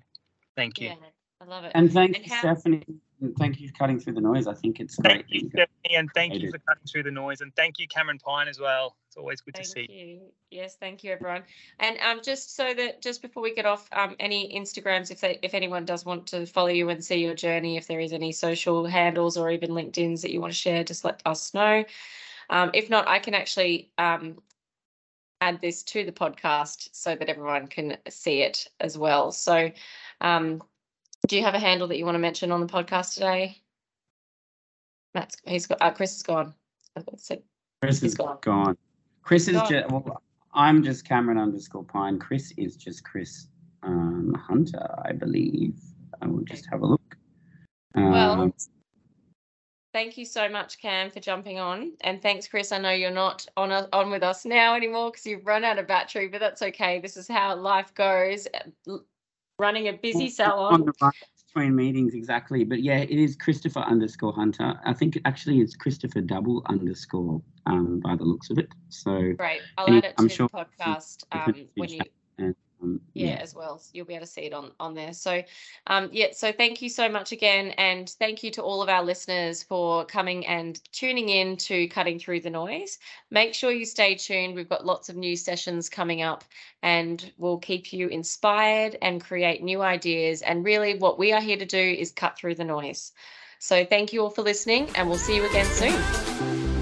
thank 0.55 0.81
you. 0.81 0.88
Yeah, 0.88 0.94
I 1.40 1.44
love 1.44 1.64
it. 1.64 1.72
And 1.74 1.92
thank 1.92 2.16
And 2.16 2.27
you, 2.27 2.33
how- 2.35 2.40
Stephanie. 2.40 2.85
and 3.20 3.37
Thank 3.37 3.61
you 3.61 3.68
for 3.68 3.74
cutting 3.74 3.98
through 4.01 4.14
the 4.14 4.20
noise. 4.20 4.46
I 4.46 4.55
think 4.55 4.81
it's 4.81 4.96
great. 4.96 5.12
Thank 5.12 5.27
that 5.29 5.35
you, 5.35 5.40
you 5.42 5.51
Stephanie, 5.51 5.96
and 5.96 6.11
thank 6.14 6.35
you 6.35 6.40
Hated. 6.40 6.53
for 6.53 6.59
cutting 6.59 6.85
through 6.87 7.03
the 7.05 7.11
noise, 7.11 7.40
and 7.40 7.55
thank 7.57 7.79
you, 7.79 7.87
Cameron 7.88 8.18
Pine, 8.18 8.48
as 8.48 8.59
well. 8.61 8.96
It's 9.09 9.16
always 9.16 9.40
good 9.40 9.55
to 9.57 9.64
see. 9.64 9.87
you. 9.90 10.20
Yes, 10.51 10.77
thank 10.77 11.03
you, 11.05 11.12
everyone. 11.12 11.42
And 11.81 11.98
um, 11.98 12.20
just 12.22 12.55
so 12.57 12.74
that 12.74 13.03
just 13.03 13.22
before 13.22 13.42
we 13.42 13.55
get 13.55 13.66
off, 13.66 13.88
um, 13.92 14.14
any 14.20 14.53
Instagrams, 14.57 15.11
if 15.11 15.20
they, 15.20 15.38
if 15.42 15.55
anyone 15.55 15.85
does 15.85 16.05
want 16.05 16.27
to 16.29 16.46
follow 16.46 16.68
you 16.68 16.88
and 16.90 17.05
see 17.05 17.16
your 17.16 17.35
journey, 17.35 17.77
if 17.77 17.87
there 17.87 18.01
is 18.01 18.12
any 18.12 18.33
social 18.33 18.87
handles 18.87 19.37
or 19.37 19.51
even 19.51 19.70
LinkedIn's 19.70 20.22
that 20.22 20.31
you 20.33 20.40
want 20.40 20.53
to 20.53 20.59
share, 20.59 20.85
just 20.85 21.05
let 21.05 21.20
us 21.27 21.53
know. 21.55 21.85
Um, 22.51 22.70
if 22.72 22.88
not, 22.88 23.07
I 23.09 23.18
can 23.18 23.35
actually 23.35 23.90
um, 23.98 24.38
add 25.40 25.61
this 25.61 25.83
to 25.85 26.05
the 26.05 26.12
podcast 26.12 26.88
so 26.92 27.14
that 27.14 27.29
everyone 27.29 27.66
can 27.66 27.96
see 28.09 28.42
it 28.42 28.68
as 28.81 28.96
well. 28.96 29.33
So, 29.33 29.70
um, 30.20 30.62
do 31.29 31.37
you 31.37 31.43
have 31.45 31.55
a 31.55 31.59
handle 31.59 31.87
that 31.88 31.99
you 31.99 32.05
want 32.05 32.14
to 32.17 32.21
mention 32.21 32.51
on 32.51 32.61
the 32.61 32.67
podcast 32.67 33.14
today? 33.14 33.59
Matt's 35.14 35.37
he's 35.47 35.67
got 35.67 35.79
uh, 35.81 35.91
Chris 35.91 36.17
is 36.17 36.23
gone. 36.23 36.55
I 36.97 37.03
said- 37.17 37.43
Chris 37.81 38.01
He's 38.01 38.11
is 38.12 38.17
gone. 38.17 38.38
gone. 38.41 38.77
Chris 39.23 39.47
is 39.47 39.55
Gone. 39.57 39.69
just. 39.71 39.91
Well, 39.91 40.23
I'm 40.53 40.83
just 40.83 41.05
Cameron 41.07 41.38
underscore 41.38 41.85
Pine. 41.85 42.19
Chris 42.19 42.53
is 42.57 42.77
just 42.77 43.05
Chris 43.05 43.47
um, 43.85 44.35
Hunter, 44.49 44.85
I 45.05 45.12
believe. 45.12 45.79
I 46.21 46.27
will 46.27 46.43
just 46.43 46.67
have 46.71 46.81
a 46.83 46.87
look. 46.87 47.17
Well, 47.95 48.41
Um, 48.43 48.55
Thank 49.95 50.19
you 50.19 50.25
so 50.27 50.49
much, 50.49 50.81
Cam, 50.81 51.11
for 51.11 51.19
jumping 51.21 51.59
on, 51.59 51.93
and 52.03 52.21
thanks, 52.21 52.47
Chris. 52.49 52.73
I 52.73 52.79
know 52.79 52.91
you're 52.91 53.11
not 53.11 53.47
on 53.57 53.71
a, 53.73 53.88
on 53.93 54.11
with 54.11 54.23
us 54.23 54.45
now 54.45 54.75
anymore 54.75 55.11
because 55.11 55.25
you've 55.27 55.47
run 55.47 55.64
out 55.64 55.79
of 55.79 55.87
battery, 55.87 56.29
but 56.29 56.41
that's 56.41 56.61
okay. 56.62 57.01
This 57.01 57.17
is 57.17 57.27
how 57.29 57.55
life 57.57 57.95
goes. 57.95 58.47
Running 59.59 59.88
a 59.88 59.92
busy 59.92 60.29
salon. 60.31 60.75
on 60.75 60.85
the 60.85 60.92
run 61.01 61.12
between 61.47 61.75
meetings, 61.75 62.14
exactly. 62.14 62.62
But 62.64 62.83
yeah, 62.83 62.99
it 62.99 63.11
is 63.11 63.35
Christopher 63.37 63.81
underscore 63.81 64.33
Hunter. 64.33 64.79
I 64.85 64.92
think 64.92 65.18
actually 65.25 65.61
it's 65.61 65.75
Christopher 65.75 66.21
double 66.21 66.62
underscore 66.66 67.42
um, 67.66 68.01
by 68.01 68.14
the 68.14 68.25
looks 68.25 68.51
of 68.51 68.59
it. 68.59 68.68
So 68.88 69.33
Great. 69.37 69.62
I'll 69.77 69.88
Any- 69.88 69.99
add 69.99 70.05
it 70.05 70.09
to 70.09 70.14
I'm 70.18 70.29
the 70.29 70.35
sure 70.35 70.49
podcast 70.49 71.25
um, 71.33 71.66
when 71.75 71.88
you 71.90 72.01
um, 72.83 73.01
yeah, 73.14 73.38
as 73.41 73.55
well. 73.55 73.79
So 73.79 73.91
you'll 73.93 74.07
be 74.07 74.14
able 74.14 74.27
to 74.27 74.31
see 74.31 74.43
it 74.43 74.53
on 74.53 74.71
on 74.79 74.95
there. 74.95 75.12
So 75.12 75.43
um 75.87 76.09
yeah, 76.12 76.29
so 76.33 76.53
thank 76.53 76.81
you 76.81 76.88
so 76.88 77.09
much 77.09 77.33
again 77.33 77.71
and 77.79 78.09
thank 78.09 78.43
you 78.43 78.51
to 78.53 78.62
all 78.62 78.83
of 78.83 78.88
our 78.88 79.03
listeners 79.03 79.62
for 79.62 80.05
coming 80.05 80.47
and 80.47 80.81
tuning 80.93 81.29
in 81.29 81.57
to 81.59 81.88
cutting 81.88 82.19
through 82.19 82.41
the 82.41 82.51
noise. 82.51 82.99
Make 83.31 83.55
sure 83.55 83.71
you 83.71 83.85
stay 83.85 84.14
tuned. 84.14 84.55
We've 84.55 84.69
got 84.69 84.87
lots 84.87 85.09
of 85.09 85.17
new 85.17 85.37
sessions 85.37 85.88
coming 85.88 86.23
up 86.23 86.45
and 86.83 87.33
we'll 87.38 87.59
keep 87.59 87.93
you 87.93 88.09
inspired 88.09 88.97
and 89.03 89.23
create 89.23 89.62
new 89.62 89.83
ideas 89.83 90.43
and 90.43 90.64
really 90.64 90.99
what 90.99 91.19
we 91.19 91.33
are 91.33 91.41
here 91.41 91.57
to 91.57 91.67
do 91.67 91.79
is 91.79 92.12
cut 92.12 92.37
through 92.37 92.55
the 92.55 92.64
noise. 92.64 93.12
So 93.59 93.85
thank 93.85 94.12
you 94.12 94.23
all 94.23 94.31
for 94.31 94.43
listening 94.43 94.88
and 94.95 95.09
we'll 95.09 95.19
see 95.19 95.35
you 95.35 95.45
again 95.49 95.67
soon. 95.67 96.78